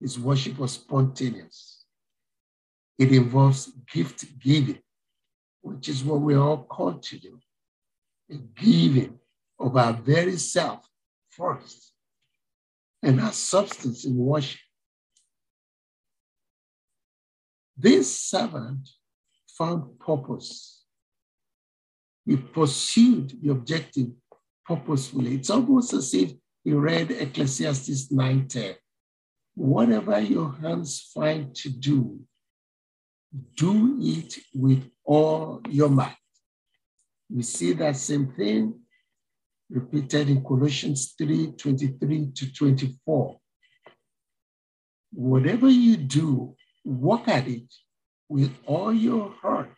His 0.00 0.18
worship 0.18 0.58
was 0.58 0.72
spontaneous. 0.72 1.84
It 2.98 3.12
involves 3.12 3.72
gift 3.92 4.38
giving, 4.40 4.80
which 5.62 5.88
is 5.88 6.04
what 6.04 6.20
we're 6.20 6.40
all 6.40 6.64
called 6.64 7.02
to 7.04 7.18
do. 7.18 7.38
A 8.30 8.36
giving 8.36 9.18
of 9.58 9.76
our 9.76 9.92
very 9.92 10.36
self 10.36 10.86
first 11.30 11.92
and 13.02 13.20
our 13.20 13.32
substance 13.32 14.04
in 14.04 14.16
worship. 14.16 14.60
This 17.76 18.18
servant 18.18 18.88
found 19.48 19.98
purpose. 19.98 20.84
He 22.24 22.36
pursued 22.36 23.40
the 23.42 23.50
objective 23.50 24.08
purposefully. 24.64 25.34
It's 25.34 25.50
almost 25.50 25.92
as 25.92 26.14
if 26.14 26.32
he 26.62 26.72
read 26.72 27.10
Ecclesiastes 27.10 28.12
9:10. 28.12 28.76
Whatever 29.54 30.20
your 30.20 30.52
hands 30.52 31.10
find 31.12 31.54
to 31.56 31.68
do, 31.68 32.20
do 33.56 33.96
it 34.00 34.36
with 34.54 34.84
all 35.04 35.60
your 35.68 35.88
might. 35.88 36.16
We 37.30 37.42
see 37.42 37.72
that 37.74 37.96
same 37.96 38.32
thing 38.32 38.80
repeated 39.70 40.28
in 40.28 40.44
Colossians 40.44 41.14
3 41.16 41.52
23 41.52 42.32
to 42.34 42.52
24. 42.52 43.38
Whatever 45.12 45.68
you 45.68 45.96
do, 45.96 46.54
work 46.84 47.28
at 47.28 47.48
it 47.48 47.72
with 48.28 48.52
all 48.66 48.92
your 48.92 49.30
heart 49.40 49.76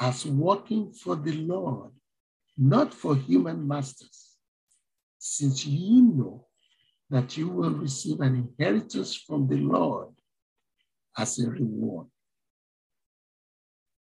as 0.00 0.26
working 0.26 0.92
for 0.92 1.16
the 1.16 1.32
Lord, 1.32 1.90
not 2.56 2.92
for 2.92 3.16
human 3.16 3.66
masters, 3.66 4.36
since 5.18 5.64
you 5.66 6.02
know 6.02 6.46
that 7.10 7.36
you 7.36 7.48
will 7.48 7.70
receive 7.70 8.20
an 8.20 8.34
inheritance 8.58 9.14
from 9.16 9.48
the 9.48 9.58
Lord 9.58 10.08
as 11.16 11.38
a 11.38 11.48
reward. 11.50 12.06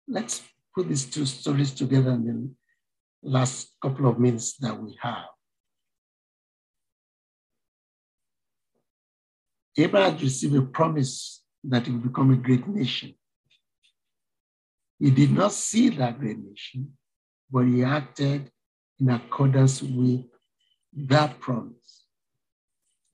Let's 0.09 0.43
put 0.75 0.89
these 0.89 1.05
two 1.05 1.27
stories 1.27 1.73
together 1.73 2.13
in 2.13 2.55
the 3.23 3.29
last 3.31 3.75
couple 3.83 4.09
of 4.09 4.19
minutes 4.19 4.57
that 4.59 4.81
we 4.81 4.97
have. 5.03 5.27
Abraham 9.77 10.17
received 10.19 10.57
a 10.57 10.63
promise 10.63 11.45
that 11.63 11.87
he 11.87 11.93
would 11.93 12.03
become 12.03 12.33
a 12.33 12.37
great 12.37 12.67
nation. 12.67 13.15
He 14.99 15.11
did 15.11 15.31
not 15.31 15.53
see 15.53 15.91
that 15.91 16.19
great 16.19 16.39
nation, 16.39 16.97
but 17.51 17.67
he 17.67 17.85
acted 17.85 18.51
in 18.99 19.11
accordance 19.11 19.83
with 19.83 20.25
that 20.93 21.39
promise. 21.39 22.07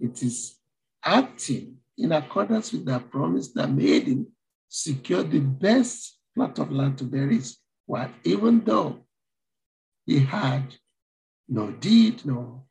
It 0.00 0.22
is 0.22 0.56
acting 1.04 1.76
in 1.98 2.12
accordance 2.12 2.72
with 2.72 2.86
that 2.86 3.10
promise 3.10 3.48
that 3.52 3.70
made 3.70 4.04
him 4.04 4.28
secure 4.68 5.22
the 5.22 5.40
best 5.40 6.18
plot 6.34 6.58
of 6.58 6.72
land 6.72 6.98
to 6.98 7.04
bury 7.04 7.36
his 7.36 7.58
wife, 7.86 8.10
even 8.24 8.64
though 8.64 9.00
he 10.06 10.20
had 10.20 10.74
no 11.48 11.70
deed, 11.70 12.24
no 12.24 12.66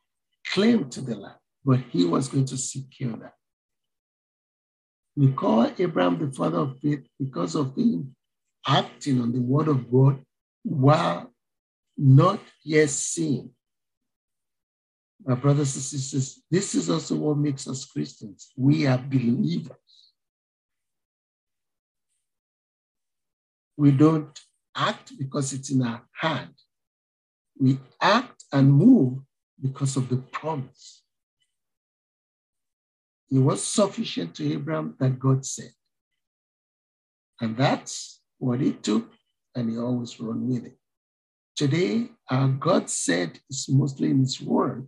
claim 0.47 0.89
to 0.89 1.01
the 1.01 1.15
land, 1.15 1.37
but 1.63 1.79
he 1.91 2.05
was 2.05 2.27
going 2.27 2.45
to 2.45 2.57
secure 2.57 3.15
that. 3.17 3.33
We 5.15 5.31
call 5.31 5.71
Abraham 5.77 6.17
the 6.17 6.31
father 6.31 6.59
of 6.59 6.79
faith 6.79 7.05
because 7.19 7.55
of 7.55 7.75
him 7.75 8.15
acting 8.67 9.21
on 9.21 9.31
the 9.31 9.41
word 9.41 9.67
of 9.67 9.91
God 9.91 10.23
while 10.63 11.31
not 11.97 12.39
yet 12.63 12.89
seeing. 12.89 13.51
My 15.25 15.35
brothers 15.35 15.75
and 15.75 15.83
sisters, 15.83 16.41
this 16.49 16.75
is 16.75 16.89
also 16.89 17.15
what 17.15 17.37
makes 17.37 17.67
us 17.67 17.85
Christians. 17.85 18.51
We 18.57 18.87
are 18.87 18.97
believers. 18.97 19.77
We 23.77 23.91
don't 23.91 24.39
act 24.75 25.17
because 25.17 25.53
it's 25.53 25.71
in 25.71 25.81
our 25.81 26.01
hand. 26.19 26.53
We 27.59 27.79
act 28.01 28.43
and 28.51 28.71
move 28.71 29.19
because 29.61 29.97
of 29.97 30.09
the 30.09 30.17
promise. 30.17 31.03
It 33.31 33.39
was 33.39 33.63
sufficient 33.63 34.35
to 34.35 34.53
Abraham 34.53 34.95
that 34.99 35.19
God 35.19 35.45
said. 35.45 35.71
And 37.41 37.57
that's 37.57 38.21
what 38.37 38.59
he 38.59 38.73
took, 38.73 39.09
and 39.55 39.69
he 39.69 39.77
always 39.77 40.19
run 40.19 40.47
with 40.47 40.65
it. 40.65 40.77
Today, 41.55 42.09
our 42.29 42.47
God 42.49 42.89
said 42.89 43.39
is 43.49 43.67
mostly 43.69 44.09
in 44.09 44.19
his 44.19 44.41
word 44.41 44.87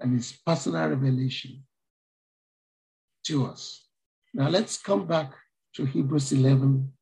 and 0.00 0.14
his 0.14 0.32
personal 0.44 0.88
revelation 0.88 1.64
to 3.24 3.46
us. 3.46 3.86
Now 4.32 4.48
let's 4.48 4.78
come 4.78 5.06
back 5.06 5.32
to 5.74 5.84
Hebrews 5.84 6.32
11, 6.32 6.92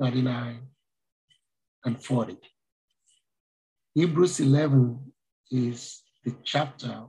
39 0.00 0.60
and 1.84 2.04
40. 2.04 2.38
Hebrews 3.94 4.40
11 4.40 5.12
is 5.50 6.02
the 6.24 6.34
chapter 6.44 7.04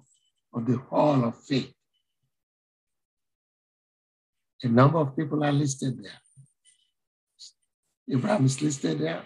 of 0.53 0.65
the 0.65 0.77
hall 0.77 1.23
of 1.23 1.37
faith. 1.43 1.73
A 4.63 4.67
number 4.67 4.97
of 4.97 5.15
people 5.15 5.43
are 5.43 5.51
listed 5.51 6.03
there. 6.03 6.19
Abraham 8.11 8.45
is 8.45 8.61
listed 8.61 8.99
there, 8.99 9.23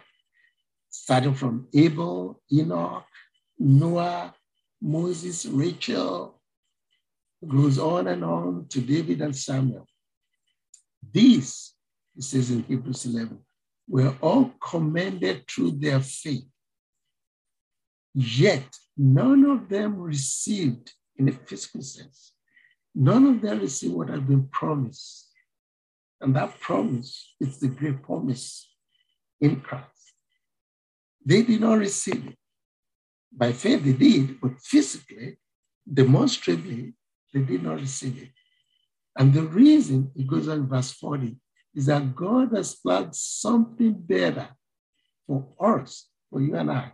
starting 0.89 1.33
from 1.33 1.67
Abel, 1.73 2.41
Enoch, 2.51 3.05
Noah, 3.57 4.35
Moses, 4.81 5.45
Rachel, 5.45 6.41
goes 7.47 7.79
on 7.79 8.07
and 8.07 8.23
on 8.23 8.67
to 8.69 8.81
David 8.81 9.21
and 9.21 9.35
Samuel. 9.35 9.87
These, 11.11 11.73
it 12.17 12.23
says 12.23 12.51
in 12.51 12.63
Hebrews 12.63 13.05
11, 13.05 13.39
were 13.87 14.15
all 14.21 14.53
commended 14.61 15.47
through 15.47 15.71
their 15.71 15.99
faith. 15.99 16.45
Yet 18.13 18.63
none 18.97 19.45
of 19.45 19.69
them 19.69 19.99
received, 19.99 20.93
in 21.17 21.29
a 21.29 21.31
physical 21.31 21.81
sense, 21.81 22.33
none 22.95 23.25
of 23.25 23.41
them 23.41 23.59
received 23.59 23.93
what 23.93 24.09
had 24.09 24.27
been 24.27 24.47
promised. 24.47 25.31
And 26.21 26.35
that 26.35 26.59
promise 26.59 27.33
is 27.39 27.59
the 27.59 27.67
great 27.67 28.01
promise 28.01 28.69
in 29.41 29.59
Christ. 29.61 29.87
They 31.25 31.43
did 31.43 31.61
not 31.61 31.79
receive 31.79 32.27
it. 32.27 32.37
By 33.31 33.51
faith, 33.51 33.83
they 33.83 33.93
did, 33.93 34.39
but 34.39 34.59
physically, 34.61 35.37
demonstrably, 35.91 36.93
they 37.33 37.41
did 37.41 37.63
not 37.63 37.79
receive 37.79 38.21
it. 38.21 38.29
And 39.17 39.33
the 39.33 39.43
reason, 39.43 40.11
it 40.15 40.27
goes 40.27 40.47
on 40.47 40.67
verse 40.67 40.91
40, 40.91 41.35
is 41.75 41.87
that 41.87 42.15
God 42.15 42.55
has 42.55 42.75
planned 42.75 43.15
something 43.15 43.93
better 43.93 44.49
for 45.25 45.47
us, 45.59 46.07
for 46.29 46.41
you 46.41 46.55
and 46.55 46.71
I, 46.71 46.91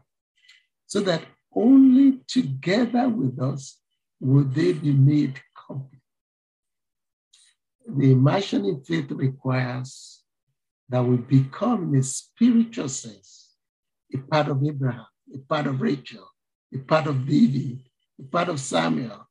so 0.85 1.01
that 1.01 1.23
only 1.53 2.21
together 2.27 3.09
with 3.09 3.39
us 3.41 3.79
will 4.19 4.43
they 4.43 4.73
be 4.73 4.91
made 4.91 5.39
complete. 5.67 6.01
The 7.87 8.11
in 8.11 8.83
faith 8.83 9.11
requires 9.11 10.23
that 10.89 11.03
we 11.03 11.17
become, 11.17 11.93
in 11.93 11.99
a 11.99 12.03
spiritual 12.03 12.89
sense, 12.89 13.55
a 14.13 14.17
part 14.17 14.47
of 14.47 14.63
Abraham, 14.63 15.05
a 15.33 15.37
part 15.39 15.67
of 15.67 15.81
Rachel, 15.81 16.27
a 16.73 16.77
part 16.79 17.07
of 17.07 17.27
David, 17.27 17.81
a 18.19 18.23
part 18.23 18.49
of 18.49 18.59
Samuel, 18.59 19.27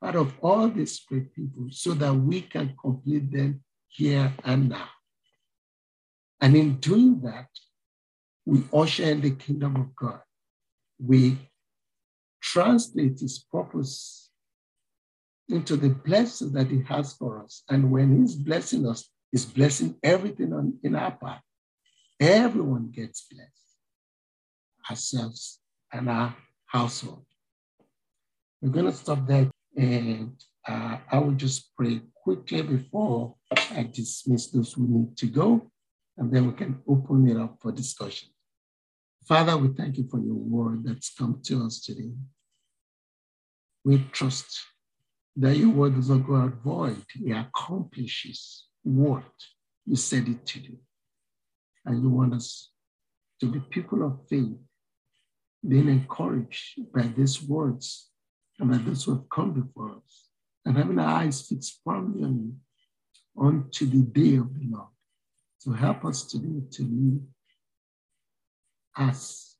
part 0.00 0.16
of 0.16 0.34
all 0.40 0.68
these 0.68 1.00
great 1.00 1.34
people, 1.34 1.66
so 1.70 1.92
that 1.94 2.14
we 2.14 2.42
can 2.42 2.74
complete 2.80 3.30
them 3.32 3.63
here 3.94 4.32
and 4.44 4.70
now. 4.70 4.88
And 6.40 6.56
in 6.56 6.76
doing 6.76 7.20
that, 7.22 7.48
we 8.44 8.64
usher 8.72 9.04
in 9.04 9.20
the 9.20 9.30
kingdom 9.30 9.76
of 9.76 9.94
God. 9.96 10.20
We 10.98 11.38
translate 12.42 13.20
his 13.20 13.38
purpose 13.38 14.30
into 15.48 15.76
the 15.76 15.90
blessing 15.90 16.52
that 16.52 16.70
he 16.70 16.82
has 16.88 17.14
for 17.14 17.42
us. 17.42 17.62
And 17.68 17.90
when 17.90 18.20
he's 18.20 18.34
blessing 18.34 18.86
us, 18.86 19.08
he's 19.30 19.46
blessing 19.46 19.96
everything 20.02 20.52
on, 20.52 20.78
in 20.82 20.96
our 20.96 21.12
path. 21.12 21.42
Everyone 22.20 22.90
gets 22.90 23.26
blessed, 23.30 23.78
ourselves 24.90 25.60
and 25.92 26.08
our 26.08 26.34
household. 26.66 27.24
We're 28.60 28.70
going 28.70 28.86
to 28.86 28.92
stop 28.92 29.26
there 29.26 29.50
and 29.76 30.32
uh, 30.66 30.98
I 31.10 31.18
will 31.18 31.32
just 31.32 31.74
pray 31.76 32.00
quickly 32.24 32.62
before 32.62 33.34
I 33.76 33.82
dismiss 33.92 34.48
those 34.48 34.72
who 34.72 34.88
need 34.88 35.16
to 35.18 35.26
go, 35.26 35.70
and 36.16 36.32
then 36.32 36.46
we 36.46 36.52
can 36.54 36.80
open 36.88 37.28
it 37.28 37.36
up 37.36 37.58
for 37.60 37.70
discussion. 37.70 38.30
Father, 39.28 39.56
we 39.58 39.68
thank 39.68 39.98
you 39.98 40.08
for 40.10 40.18
your 40.18 40.34
word 40.34 40.84
that's 40.84 41.12
come 41.14 41.40
to 41.44 41.64
us 41.66 41.80
today. 41.82 42.12
We 43.84 43.98
trust 44.10 44.58
that 45.36 45.56
your 45.56 45.68
word 45.68 45.96
does 45.96 46.08
not 46.08 46.26
go 46.26 46.36
out 46.36 46.62
void. 46.62 47.04
It 47.22 47.32
accomplishes 47.32 48.68
what 48.82 49.24
you 49.84 49.96
said 49.96 50.26
it 50.26 50.46
to 50.46 50.60
do. 50.60 50.78
And 51.84 52.02
you 52.02 52.08
want 52.08 52.32
us 52.32 52.70
to 53.40 53.46
be 53.46 53.60
people 53.60 54.02
of 54.06 54.26
faith, 54.30 54.56
being 55.66 55.88
encouraged 55.88 56.80
by 56.94 57.02
these 57.02 57.42
words 57.42 58.08
and 58.58 58.70
by 58.70 58.78
those 58.78 59.04
who 59.04 59.12
have 59.12 59.28
come 59.28 59.52
before 59.52 59.96
us, 59.96 60.23
and 60.64 60.76
having 60.76 60.98
our 60.98 61.22
eyes 61.22 61.46
fixed 61.46 61.80
firmly 61.84 62.24
on 62.24 62.34
you 62.38 62.54
unto 63.40 63.86
the 63.86 64.02
day 64.02 64.36
of 64.36 64.54
the 64.54 64.66
Lord. 64.70 64.88
So 65.58 65.72
help 65.72 66.04
us 66.04 66.24
today 66.24 66.62
to 66.72 66.82
live 66.82 67.22
as 68.96 69.56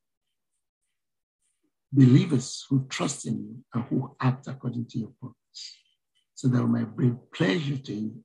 believers 1.93 2.67
who 2.69 2.87
trust 2.89 3.27
in 3.27 3.35
you 3.35 3.65
and 3.73 3.85
who 3.85 4.15
act 4.21 4.47
according 4.49 4.87
to 4.87 4.99
your 4.99 5.13
purpose, 5.21 5.77
so 6.35 6.49
that 6.49 6.63
we 6.63 6.69
might 6.69 6.97
bring 6.97 7.19
pleasure 7.35 7.77
to 7.77 7.95
you, 7.95 8.25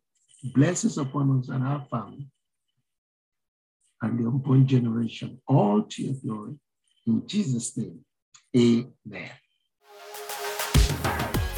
blessings 0.55 0.97
upon 0.97 1.39
us 1.39 1.49
and 1.49 1.63
our 1.63 1.85
family, 1.89 2.27
and 4.01 4.19
the 4.19 4.27
unborn 4.27 4.65
generation, 4.67 5.41
all 5.47 5.83
to 5.83 6.03
your 6.03 6.15
glory. 6.25 6.55
In 7.05 7.27
Jesus' 7.27 7.77
name, 7.77 7.99
amen. 8.55 9.31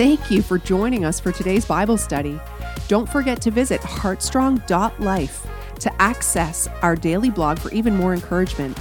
Thank 0.01 0.31
you 0.31 0.41
for 0.41 0.57
joining 0.57 1.05
us 1.05 1.19
for 1.19 1.31
today's 1.31 1.63
Bible 1.63 1.95
study. 1.95 2.41
Don't 2.87 3.07
forget 3.07 3.39
to 3.43 3.51
visit 3.51 3.81
heartstrong.life 3.81 5.47
to 5.79 6.01
access 6.01 6.67
our 6.81 6.95
daily 6.95 7.29
blog 7.29 7.59
for 7.59 7.69
even 7.69 7.95
more 7.95 8.15
encouragement. 8.15 8.75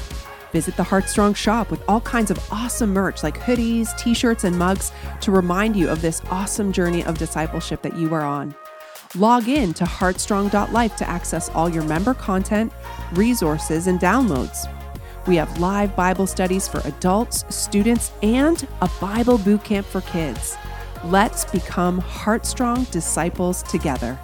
Visit 0.52 0.78
the 0.78 0.82
Heartstrong 0.82 1.34
shop 1.34 1.70
with 1.70 1.82
all 1.86 2.00
kinds 2.00 2.30
of 2.30 2.38
awesome 2.50 2.94
merch 2.94 3.22
like 3.22 3.38
hoodies, 3.38 3.94
t 3.98 4.14
shirts, 4.14 4.44
and 4.44 4.58
mugs 4.58 4.92
to 5.20 5.30
remind 5.30 5.76
you 5.76 5.90
of 5.90 6.00
this 6.00 6.22
awesome 6.30 6.72
journey 6.72 7.04
of 7.04 7.18
discipleship 7.18 7.82
that 7.82 7.98
you 7.98 8.14
are 8.14 8.24
on. 8.24 8.54
Log 9.14 9.46
in 9.46 9.74
to 9.74 9.84
heartstrong.life 9.84 10.96
to 10.96 11.06
access 11.06 11.50
all 11.50 11.68
your 11.68 11.84
member 11.84 12.14
content, 12.14 12.72
resources, 13.12 13.88
and 13.88 14.00
downloads. 14.00 14.66
We 15.26 15.36
have 15.36 15.58
live 15.58 15.94
Bible 15.94 16.26
studies 16.26 16.66
for 16.66 16.80
adults, 16.86 17.44
students, 17.54 18.10
and 18.22 18.66
a 18.80 18.88
Bible 19.02 19.36
boot 19.36 19.64
camp 19.64 19.86
for 19.86 20.00
kids. 20.00 20.56
Let's 21.04 21.46
become 21.46 21.96
heartstrong 21.98 22.84
disciples 22.90 23.62
together. 23.62 24.18